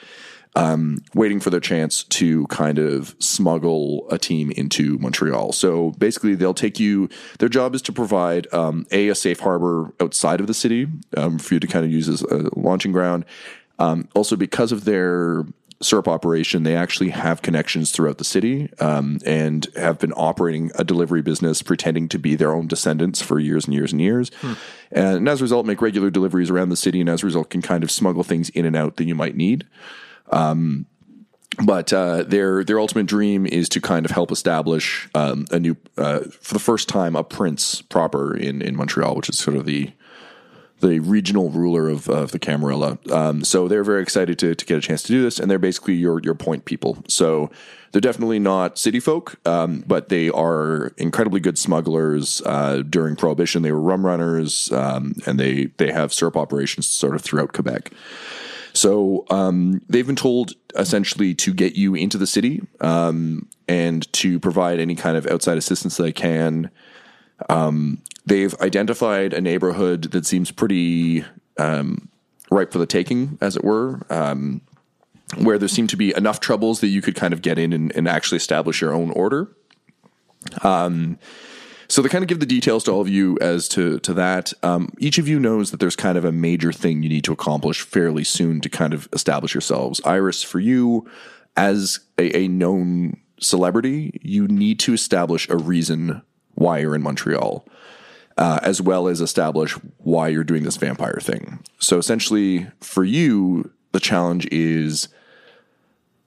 [0.56, 5.54] um, waiting for their chance to kind of smuggle a team into Montreal.
[5.54, 7.10] So basically, they'll take you.
[7.40, 11.40] Their job is to provide um, a a safe harbor outside of the city um,
[11.40, 13.26] for you to kind of use as a launching ground.
[13.80, 15.46] Um, also, because of their
[15.82, 20.84] syrup operation, they actually have connections throughout the city um, and have been operating a
[20.84, 24.30] delivery business, pretending to be their own descendants for years and years and years.
[24.42, 24.54] Hmm.
[24.92, 27.62] And as a result, make regular deliveries around the city, and as a result, can
[27.62, 29.66] kind of smuggle things in and out that you might need.
[30.32, 30.86] Um,
[31.64, 35.76] but uh, their their ultimate dream is to kind of help establish um, a new,
[35.98, 39.66] uh, for the first time, a prince proper in, in Montreal, which is sort of
[39.66, 39.92] the
[40.80, 42.98] the regional ruler of, of the Camarilla.
[43.12, 45.60] Um, so they're very excited to, to get a chance to do this, and they're
[45.60, 47.04] basically your your point people.
[47.08, 47.52] So
[47.92, 52.42] they're definitely not city folk, um, but they are incredibly good smugglers.
[52.46, 57.16] Uh, during Prohibition, they were rum runners, um, and they they have syrup operations sort
[57.16, 57.92] of throughout Quebec.
[58.74, 64.40] So um, they've been told essentially to get you into the city um, and to
[64.40, 66.70] provide any kind of outside assistance they can.
[67.50, 71.26] Um, they've identified a neighborhood that seems pretty
[71.58, 72.10] um,
[72.50, 74.02] ripe for the taking, as it were.
[74.10, 74.62] Um,
[75.38, 77.96] where there seem to be enough troubles that you could kind of get in and,
[77.96, 79.48] and actually establish your own order.
[80.62, 81.18] Um,
[81.92, 84.54] so they kind of give the details to all of you as to to that.
[84.64, 87.34] Um, each of you knows that there's kind of a major thing you need to
[87.34, 90.00] accomplish fairly soon to kind of establish yourselves.
[90.06, 91.06] Iris, for you,
[91.58, 96.22] as a, a known celebrity, you need to establish a reason
[96.56, 97.68] why you're in Montreal.
[98.38, 101.60] Uh, as well as establish why you're doing this vampire thing.
[101.80, 105.10] So essentially, for you, the challenge is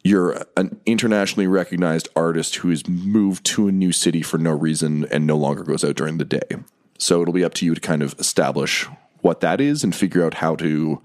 [0.04, 5.06] you're an internationally recognized artist who has moved to a new city for no reason
[5.10, 6.56] and no longer goes out during the day.
[6.98, 8.86] So it'll be up to you to kind of establish
[9.22, 11.02] what that is and figure out how to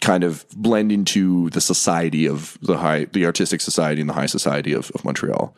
[0.00, 4.26] kind of blend into the society of the high, the artistic society and the high
[4.26, 5.54] society of, of Montreal.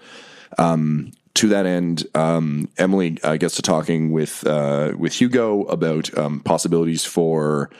[0.58, 6.16] Um, to that end, um, Emily uh, gets to talking with uh, with Hugo about
[6.18, 7.70] um, possibilities for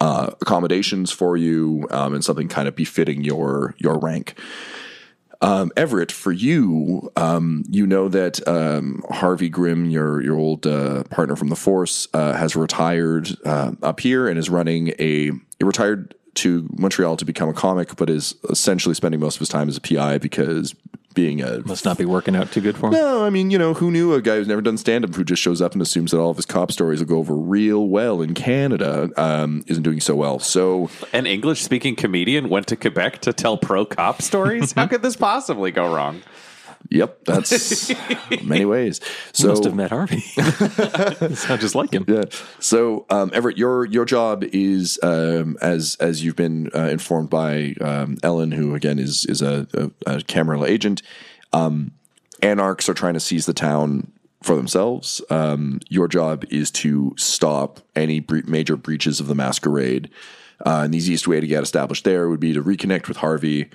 [0.00, 4.38] uh, accommodations for you um, and something kind of befitting your your rank.
[5.40, 11.04] Um, Everett, for you, um, you know that um, Harvey Grimm, your your old uh,
[11.04, 15.64] partner from the force, uh, has retired uh, up here and is running a he
[15.64, 19.68] retired to Montreal to become a comic, but is essentially spending most of his time
[19.68, 20.74] as a PI because
[21.14, 22.92] being a Must not be working out too good for him.
[22.92, 25.24] no, I mean, you know, who knew a guy who's never done stand up who
[25.24, 27.88] just shows up and assumes that all of his cop stories will go over real
[27.88, 30.38] well in Canada um, isn't doing so well.
[30.38, 34.72] So, An English speaking comedian went to Quebec to tell pro cop stories?
[34.72, 36.22] How could this possibly go wrong?
[36.90, 37.92] Yep, that's
[38.44, 39.00] many ways.
[39.32, 40.20] So, Must have met Harvey.
[41.34, 42.04] Sounds just like him.
[42.06, 42.24] Yeah.
[42.58, 47.74] So, um, Everett, your your job is um, as as you've been uh, informed by
[47.80, 49.66] um, Ellen, who again is is a,
[50.06, 51.02] a, a agent.
[51.52, 51.92] Um,
[52.42, 54.12] anarchs are trying to seize the town
[54.42, 55.20] for themselves.
[55.30, 60.10] Um, your job is to stop any bre- major breaches of the masquerade.
[60.64, 63.70] Uh, and the easiest way to get established there would be to reconnect with Harvey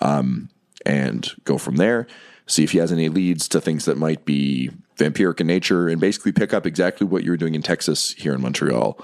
[0.00, 0.48] um,
[0.84, 2.06] and go from there.
[2.46, 6.00] See if he has any leads to things that might be vampiric in nature, and
[6.00, 8.98] basically pick up exactly what you were doing in Texas here in Montreal.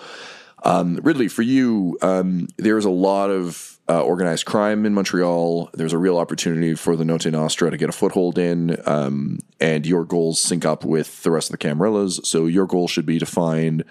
[0.65, 5.71] Um, Ridley, for you, um, there's a lot of uh, organized crime in Montreal.
[5.75, 9.85] There's a real opportunity for the Notte Nostra to get a foothold in, um, and
[9.85, 12.25] your goals sync up with the rest of the Camarillas.
[12.25, 13.85] So your goal should be to find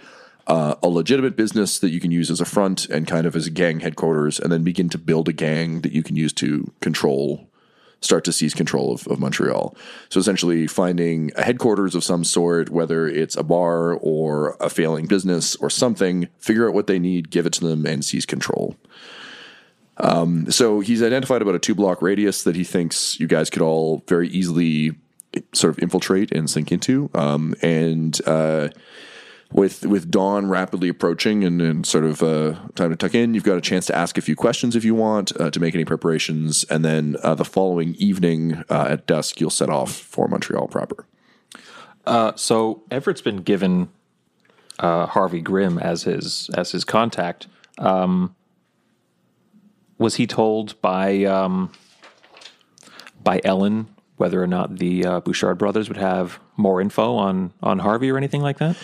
[0.47, 3.47] uh, a legitimate business that you can use as a front and kind of as
[3.47, 6.71] a gang headquarters, and then begin to build a gang that you can use to
[6.79, 7.50] control
[8.01, 9.75] start to seize control of, of Montreal.
[10.09, 15.05] So essentially finding a headquarters of some sort, whether it's a bar or a failing
[15.05, 18.75] business or something, figure out what they need, give it to them, and seize control.
[19.97, 23.61] Um, so he's identified about a two block radius that he thinks you guys could
[23.61, 24.95] all very easily
[25.53, 27.09] sort of infiltrate and sink into.
[27.13, 28.69] Um, and uh,
[29.51, 33.43] with with dawn rapidly approaching and, and sort of uh, time to tuck in, you've
[33.43, 35.85] got a chance to ask a few questions if you want uh, to make any
[35.85, 40.67] preparations, and then uh, the following evening uh, at dusk, you'll set off for Montreal
[40.67, 41.05] proper.
[42.05, 43.89] Uh, so Everett's been given
[44.79, 47.47] uh, Harvey Grimm as his as his contact.
[47.77, 48.35] Um,
[49.97, 51.71] was he told by um,
[53.23, 53.87] by Ellen
[54.21, 58.17] whether or not the uh, Bouchard brothers would have more info on on Harvey or
[58.17, 58.77] anything like that?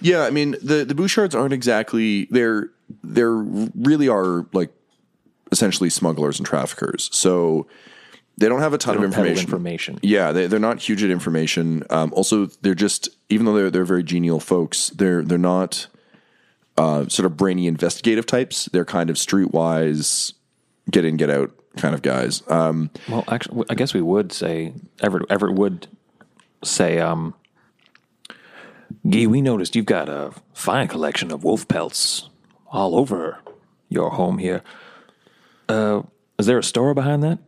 [0.00, 2.70] Yeah, I mean the the Bouchards aren't exactly they're
[3.02, 4.70] they're really are like
[5.52, 7.08] essentially smugglers and traffickers.
[7.12, 7.68] So
[8.36, 9.44] they don't have a ton They of information.
[9.44, 9.98] information.
[10.02, 11.84] Yeah, they, they're not huge at information.
[11.90, 15.86] Um, also, they're just even though they're they're very genial folks, they're they're not
[16.76, 18.64] uh, sort of brainy investigative types.
[18.72, 20.32] They're kind of streetwise,
[20.90, 22.42] get in, get out kind of guys.
[22.48, 25.26] Um, Well, actually, I guess we would say Everett.
[25.30, 25.86] Everett would
[26.62, 27.34] say, um,
[29.08, 32.28] "Gee, we noticed you've got a fine collection of wolf pelts
[32.68, 33.38] all over
[33.88, 34.62] your home here.
[35.68, 36.02] Uh,
[36.38, 37.38] is there a story behind that?"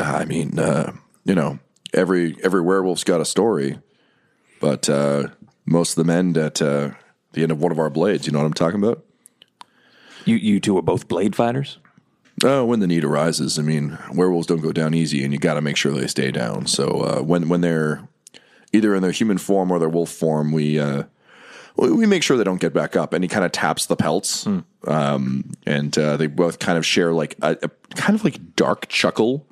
[0.00, 0.92] I mean, uh,
[1.24, 1.58] you know,
[1.92, 3.78] every every werewolf's got a story,
[4.60, 5.28] but uh,
[5.66, 6.90] most of them end at uh,
[7.32, 8.26] the end of one of our blades.
[8.26, 9.04] You know what I'm talking about?
[10.24, 11.78] You you two are both blade fighters.
[12.44, 13.58] Oh, when the need arises.
[13.58, 16.30] I mean, werewolves don't go down easy, and you got to make sure they stay
[16.30, 16.66] down.
[16.66, 18.06] So uh, when when they're
[18.72, 21.04] either in their human form or their wolf form, we uh,
[21.76, 23.12] we make sure they don't get back up.
[23.12, 24.46] And he kind of taps the pelts,
[24.86, 28.88] um, and uh, they both kind of share like a, a kind of like dark
[28.88, 29.46] chuckle,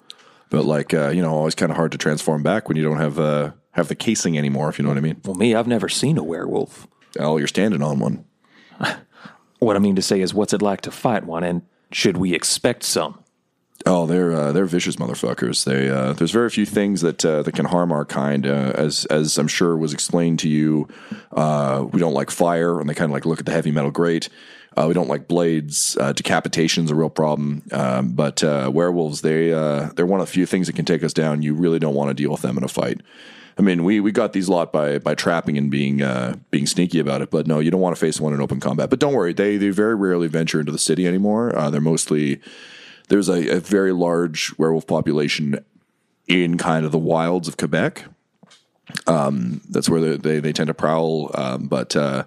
[0.50, 2.98] but like uh, you know, always kind of hard to transform back when you don't
[2.98, 4.68] have uh, have the casing anymore.
[4.68, 5.20] If you know what I mean.
[5.24, 6.86] Well, me, I've never seen a werewolf.
[7.18, 8.24] Oh, you're standing on one.
[9.58, 11.62] What I mean to say is, what's it like to fight one, and
[11.92, 13.22] should we expect some?
[13.84, 15.64] Oh, they're uh, they're vicious motherfuckers.
[15.64, 18.44] They uh, there's very few things that uh, that can harm our kind.
[18.46, 20.88] Uh, as as I'm sure was explained to you,
[21.32, 23.92] uh, we don't like fire, and they kind of like look at the heavy metal
[23.92, 24.28] grate.
[24.76, 25.96] Uh, we don't like blades.
[25.98, 27.62] Uh, decapitation's a real problem.
[27.72, 31.42] Um, but werewolves, they they're one of the few things that can take us down.
[31.42, 33.00] You really don't want to deal with them in a fight.
[33.58, 36.98] I mean, we, we got these lot by by trapping and being uh, being sneaky
[36.98, 38.90] about it, but no, you don't want to face one in open combat.
[38.90, 41.56] But don't worry, they they very rarely venture into the city anymore.
[41.56, 42.40] Uh, they're mostly
[43.08, 45.64] there's a, a very large werewolf population
[46.26, 48.04] in kind of the wilds of Quebec.
[49.06, 51.30] Um, that's where they, they, they tend to prowl.
[51.34, 52.24] Um, but uh,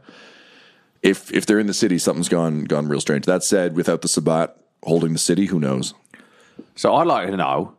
[1.01, 3.25] if if they're in the city, something's gone gone real strange.
[3.25, 5.93] That said, without the Sabbat holding the city, who knows?
[6.75, 7.75] So I'd like to know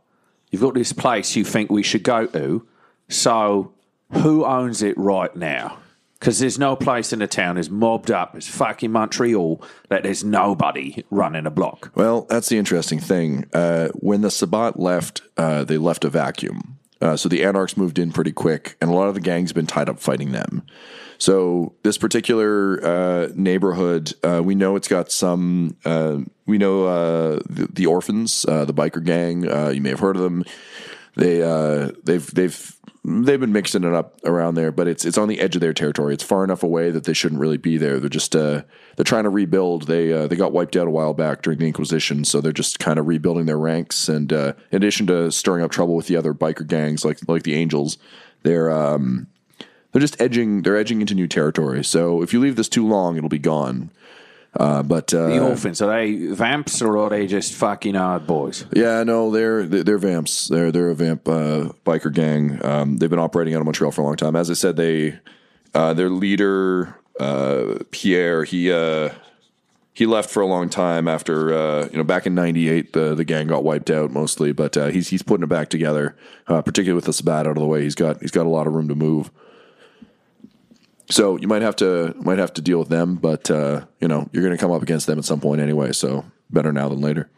[0.50, 2.66] you've got this place you think we should go to.
[3.10, 3.74] So
[4.12, 5.78] who owns it right now?
[6.18, 10.22] Because there's no place in the town is mobbed up as fucking Montreal that there's
[10.22, 11.92] nobody running a block.
[11.94, 13.46] Well, that's the interesting thing.
[13.54, 16.78] Uh, when the Sabbat left, uh, they left a vacuum.
[17.00, 19.66] Uh, so the Anarchs moved in pretty quick, and a lot of the gangs been
[19.66, 20.62] tied up fighting them.
[21.16, 25.76] So this particular uh, neighborhood, uh, we know it's got some.
[25.84, 29.44] Uh, we know uh, the, the orphans, uh, the biker gang.
[29.74, 30.44] You may have heard of them.
[31.16, 31.38] They
[32.04, 35.54] they've they've they've been mixing it up around there, but it's it's on the edge
[35.54, 36.14] of their territory.
[36.14, 37.98] It's far enough away that they shouldn't really be there.
[37.98, 38.62] They're just uh,
[38.96, 39.86] they're trying to rebuild.
[39.86, 42.78] They uh, they got wiped out a while back during the Inquisition, so they're just
[42.78, 44.08] kind of rebuilding their ranks.
[44.08, 47.44] And uh, in addition to stirring up trouble with the other biker gangs like like
[47.44, 47.96] the Angels,
[48.42, 49.28] they're um,
[49.92, 51.82] they're just edging they're edging into new territory.
[51.84, 53.90] So if you leave this too long, it'll be gone.
[54.58, 58.64] Uh, but uh, The orphans, are they vamps or are they just fucking hard boys?
[58.72, 60.48] Yeah, no, they're they're they're vamps.
[60.48, 62.64] They're they're a vamp uh, biker gang.
[62.64, 64.34] Um, they've been operating out of Montreal for a long time.
[64.34, 65.20] As I said, they
[65.72, 69.10] uh, their leader uh, Pierre he uh,
[69.92, 73.24] he left for a long time after uh, you know back in '98 the the
[73.24, 76.16] gang got wiped out mostly, but uh, he's he's putting it back together.
[76.48, 78.66] Uh, particularly with the Sabbat out of the way, he's got he's got a lot
[78.66, 79.30] of room to move.
[81.10, 84.28] So you might have to might have to deal with them, but uh, you know
[84.32, 85.92] you're going to come up against them at some point anyway.
[85.92, 87.28] So better now than later.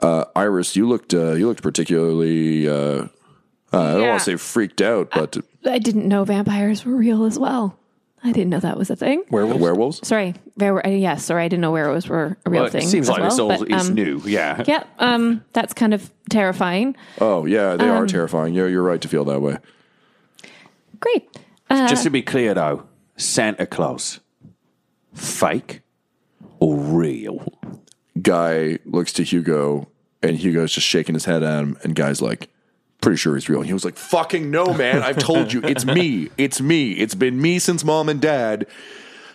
[0.00, 2.68] Uh, Iris, you looked uh, you looked particularly.
[2.68, 4.08] Uh, uh, I don't Yeah.
[4.10, 7.78] want to say freaked out, but I didn't know vampires were real as well.
[8.24, 9.24] I didn't know that was a thing.
[9.30, 9.60] werewolves.
[9.60, 10.06] werewolves.
[10.06, 12.84] Sorry, there were, uh, yes, sorry, I didn't know werewolves were a real Well, thing.
[12.84, 14.20] it seems as like well, this all but, is um, new.
[14.24, 14.62] Yeah.
[14.64, 16.94] Yeah, um, that's kind of terrifying.
[17.20, 18.54] Oh yeah, they Um, are terrifying.
[18.54, 19.56] You're you're right to feel that way.
[21.00, 21.28] Great.
[21.68, 22.84] Uh, Just to be clear though,
[23.16, 24.20] Santa Claus,
[25.14, 25.82] fake
[26.58, 27.46] or real?
[28.20, 29.88] Guy looks to Hugo,
[30.22, 32.48] and Hugo's just shaking his head at him, and Guy's like,
[33.00, 35.02] "Pretty sure he's real." And he was like, "Fucking no, man!
[35.02, 36.30] I've told you, it's me.
[36.36, 36.92] It's me.
[36.92, 38.66] It's been me since mom and dad."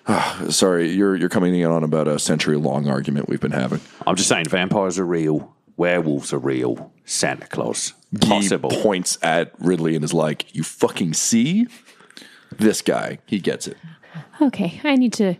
[0.49, 3.81] Sorry, you're you're coming in on about a century long argument we've been having.
[4.05, 8.69] I'm just saying, vampires are real, werewolves are real, Santa Claus possible.
[8.69, 11.67] He points at Ridley and is like, "You fucking see
[12.57, 13.19] this guy?
[13.25, 13.77] He gets it."
[14.41, 15.35] Okay, I need to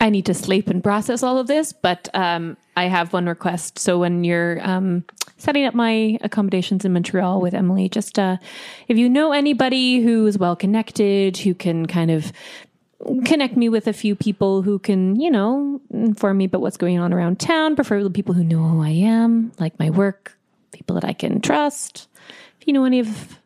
[0.00, 3.78] I need to sleep and process all of this, but um, I have one request.
[3.78, 5.04] So when you're um,
[5.36, 8.38] setting up my accommodations in Montreal with Emily, just uh,
[8.88, 12.32] if you know anybody who is well connected, who can kind of
[13.26, 16.98] connect me with a few people who can, you know, inform me about what's going
[16.98, 20.38] on around town, preferably people who know who I am, like my work,
[20.72, 22.08] people that I can trust.
[22.58, 23.38] If you know any of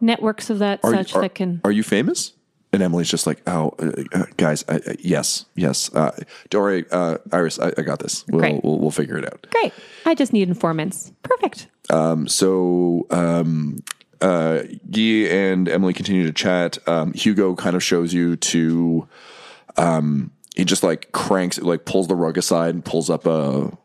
[0.00, 2.32] networks of that Are, such are, that can are you famous?
[2.72, 5.94] And Emily's just like, "Oh, uh, uh, guys, I, I, yes, yes.
[5.94, 6.10] Uh,
[6.50, 8.24] don't worry, uh, Iris, I, I got this.
[8.28, 9.72] We'll, we'll we'll figure it out." Great.
[10.04, 11.12] I just need informants.
[11.22, 11.68] Perfect.
[12.26, 13.82] So um,
[14.20, 16.78] uh, Guy and Emily continue to chat.
[16.88, 19.08] Um, Hugo kind of shows you to.
[19.76, 23.76] Um, he just like cranks, like pulls the rug aside and pulls up a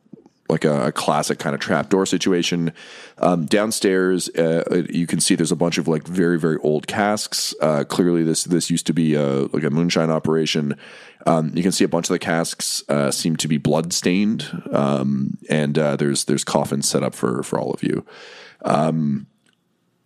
[0.51, 2.73] like a, a classic kind of trapdoor situation.
[3.17, 7.55] Um, downstairs, uh, you can see there's a bunch of like very very old casks.
[7.61, 10.75] Uh, clearly, this this used to be a, like a moonshine operation.
[11.25, 14.63] Um, you can see a bunch of the casks uh, seem to be blood stained,
[14.71, 18.05] um, and uh, there's there's coffins set up for for all of you.
[18.63, 19.27] Um,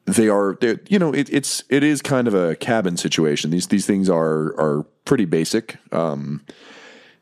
[0.05, 3.49] they are you know it, it's it is kind of a cabin situation.
[3.49, 5.77] These these things are are pretty basic.
[5.91, 6.45] Um,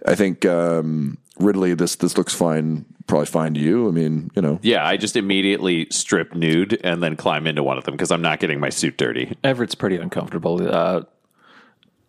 [0.06, 3.88] I think um, Ridley, this this looks fine, probably fine to you.
[3.88, 7.78] I mean, you know, Yeah, I just immediately strip nude and then climb into one
[7.78, 9.36] of them because I'm not getting my suit dirty.
[9.44, 10.62] Everett's pretty uncomfortable.
[10.62, 11.02] Uh,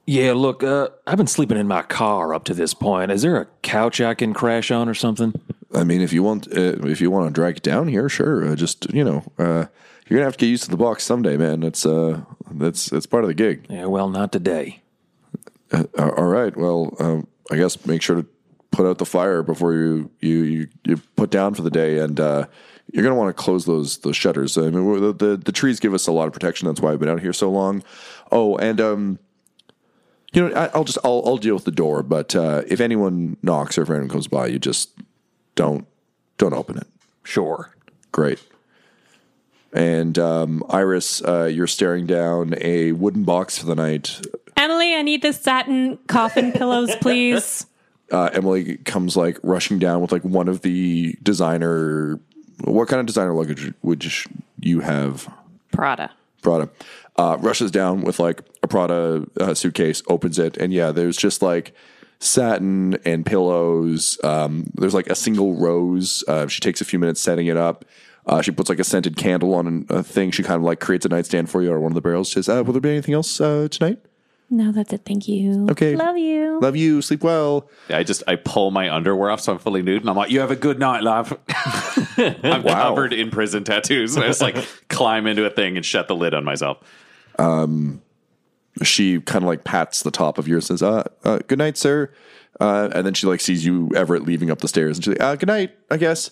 [0.07, 3.11] yeah, look, uh, I've been sleeping in my car up to this point.
[3.11, 5.33] Is there a couch I can crash on or something?
[5.75, 8.47] I mean, if you want uh, if you want to drag it down here, sure.
[8.47, 9.66] Uh, just you know, uh,
[10.07, 11.61] you're gonna have to get used to the box someday, man.
[11.61, 12.20] That's uh,
[12.51, 13.64] that's that's part of the gig.
[13.70, 14.83] Yeah, well, not today.
[15.72, 16.55] Uh, all right.
[16.57, 18.27] Well, um, I guess make sure to
[18.75, 22.18] put out the fire before you you you, you put down for the day, and
[22.18, 22.47] uh,
[22.93, 24.59] you're going to want to close those those shutters.
[24.59, 26.66] I mean, the, the the trees give us a lot of protection.
[26.66, 27.83] That's why I've been out here so long.
[28.33, 29.18] Oh, and um,
[30.33, 32.03] you know, I, I'll just I'll I'll deal with the door.
[32.03, 34.91] But uh, if anyone knocks or if anyone comes by, you just
[35.55, 35.87] don't
[36.37, 36.89] don't open it.
[37.22, 37.72] Sure.
[38.12, 38.43] Great.
[39.72, 44.20] And um, Iris, uh, you're staring down a wooden box for the night.
[44.57, 47.66] Emily, I need the satin coffin pillows, please.
[48.15, 52.21] uh, Emily comes like rushing down with like one of the designer.
[52.62, 54.07] What kind of designer luggage would
[54.61, 55.29] you have
[55.73, 56.12] Prada.
[56.41, 56.71] Prada?
[57.17, 61.43] Uh, rushes down with like a Prada uh, suitcase, opens it, and yeah, there's just
[61.43, 61.75] like
[62.21, 64.17] satin and pillows.
[64.23, 66.23] Um, there's like a single rose.
[66.29, 67.85] Uh, she takes a few minutes setting it up.
[68.27, 70.31] Uh, she puts like a scented candle on a thing.
[70.31, 72.29] She kind of like creates a nightstand for you or one of the barrels.
[72.29, 73.99] She says, uh, "Will there be anything else uh, tonight?"
[74.55, 75.02] No, that's it.
[75.05, 75.66] Thank you.
[75.72, 75.96] Okay.
[75.96, 76.61] Love you.
[76.61, 77.02] Love you.
[77.02, 77.68] Sleep well.
[77.88, 80.38] I just I pull my underwear off so I'm fully nude and I'm like, You
[80.40, 81.36] have a good night, love.
[82.16, 84.14] I'm covered in prison tattoos.
[84.14, 84.57] And I just like
[84.88, 86.78] climb into a thing and shut the lid on myself.
[88.82, 91.76] she kind of like pats the top of yours and says, uh, uh, good night,
[91.76, 92.12] sir.
[92.61, 95.20] Uh, and then she like sees you, Everett, leaving up the stairs and she's like,
[95.20, 96.30] uh, good night, I guess.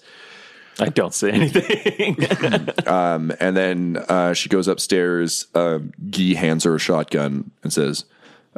[0.79, 2.17] I don't say anything.
[2.87, 5.47] and then uh, she goes upstairs.
[5.55, 8.05] Uh, Guy hands her a shotgun and says,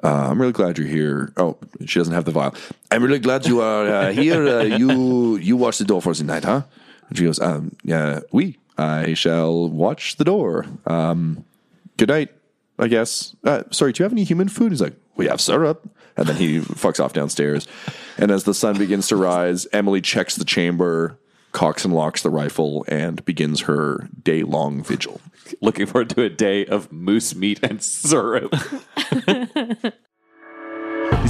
[0.02, 2.54] uh, "I'm really glad you're here." Oh, she doesn't have the vial.
[2.90, 4.46] I'm really glad you are uh, here.
[4.46, 6.62] Uh, you you watch the door for the night, huh?
[7.08, 8.58] And she goes, um, "Yeah, we.
[8.76, 10.66] I shall watch the door.
[10.86, 11.44] Um,
[11.96, 12.30] good night,
[12.78, 13.36] I guess.
[13.44, 16.36] Uh, sorry, do you have any human food?" He's like, "We have syrup." And then
[16.36, 17.66] he fucks off downstairs.
[18.18, 21.18] And as the sun begins to rise, Emily checks the chamber,
[21.54, 25.20] cocks and locks the rifle, and begins her day long vigil.
[25.62, 28.54] Looking forward to a day of moose meat and syrup.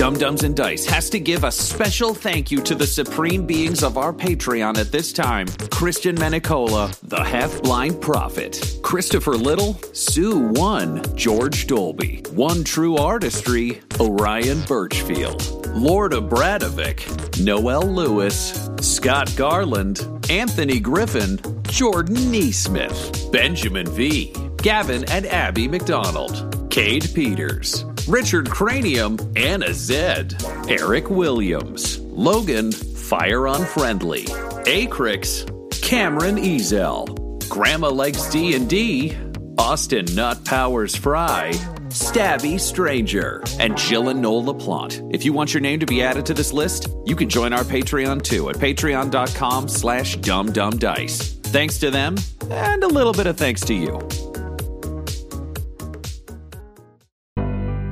[0.00, 3.98] Dumb-Dumbs and Dice has to give a special thank you to the supreme beings of
[3.98, 5.46] our Patreon at this time.
[5.70, 13.82] Christian Menicola, the half blind prophet, Christopher Little, Sue One, George Dolby, One True Artistry,
[14.00, 25.04] Orion Birchfield, Lord Abradovic, Noel Lewis, Scott Garland, Anthony Griffin, Jordan Neesmith, Benjamin V, Gavin
[25.10, 34.24] and Abby McDonald, Cade Peters, Richard Cranium, Anna Zed, Eric Williams, Logan, Fire Unfriendly,
[34.64, 35.46] Acrix,
[35.82, 39.16] Cameron Ezel, Grandma Likes D&D,
[39.58, 41.50] Austin Nut Powers Fry,
[41.88, 45.12] Stabby Stranger, and Jill and Noel LaPlante.
[45.12, 47.64] If you want your name to be added to this list, you can join our
[47.64, 51.42] Patreon too at patreon.com slash dumbdumbdice.
[51.46, 52.16] Thanks to them,
[52.50, 53.98] and a little bit of thanks to you.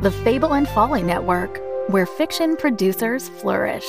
[0.00, 3.84] The Fable and Folly Network, where fiction producers flourish.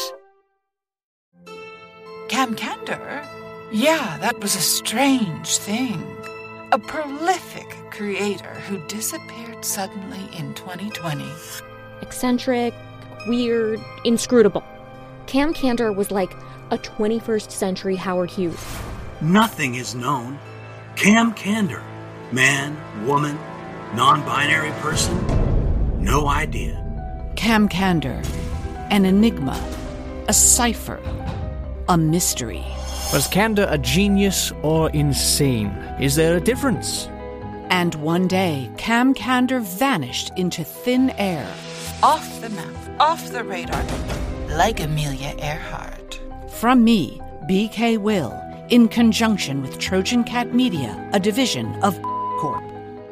[2.29, 3.23] Cam Candor?
[3.71, 6.03] Yeah, that was a strange thing.
[6.71, 11.29] A prolific creator who disappeared suddenly in 2020.
[12.01, 12.73] eccentric,
[13.27, 14.63] weird, inscrutable.
[15.27, 16.33] Cam Candor was like
[16.71, 18.65] a 21st century Howard Hughes.
[19.21, 20.39] Nothing is known.
[20.95, 21.83] Cam Candor,
[22.31, 23.37] man, woman,
[23.93, 25.15] non binary person,
[25.99, 26.83] no idea.
[27.35, 28.21] Cam Candor,
[28.89, 29.57] an enigma,
[30.27, 30.99] a cipher,
[31.87, 32.65] a mystery.
[33.13, 35.69] Was Candor a genius or insane?
[35.99, 37.07] Is there a difference?
[37.69, 41.47] And one day, Cam Candor vanished into thin air.
[42.01, 43.83] Off the map, off the radar,
[44.49, 46.19] like Amelia Earhart.
[46.49, 48.33] From me, BK Will,
[48.69, 52.18] in conjunction with Trojan Cat Media, a division of Corp.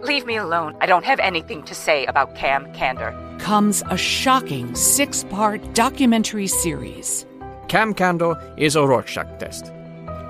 [0.07, 0.73] Leave me alone.
[0.79, 3.13] I don't have anything to say about Cam Candor.
[3.39, 7.25] comes a shocking six part documentary series.
[7.67, 9.73] Cam Candor is a Rorschach test.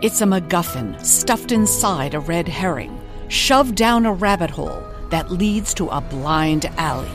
[0.02, 5.76] It's a MacGuffin stuffed inside a red herring, shoved down a rabbit hole that leads
[5.76, 7.08] to a blind alley.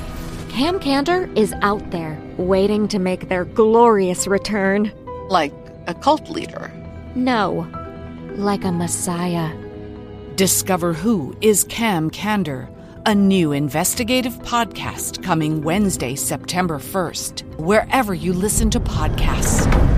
[0.49, 4.93] Cam Candor is out there, waiting to make their glorious return.
[5.29, 5.53] Like
[5.89, 6.71] a cult leader.
[7.17, 7.67] No,
[8.37, 9.51] like a messiah.
[10.43, 12.69] Discover who is Cam Candor,
[13.07, 19.92] a new investigative podcast coming Wednesday, September 1st, wherever you listen to podcasts.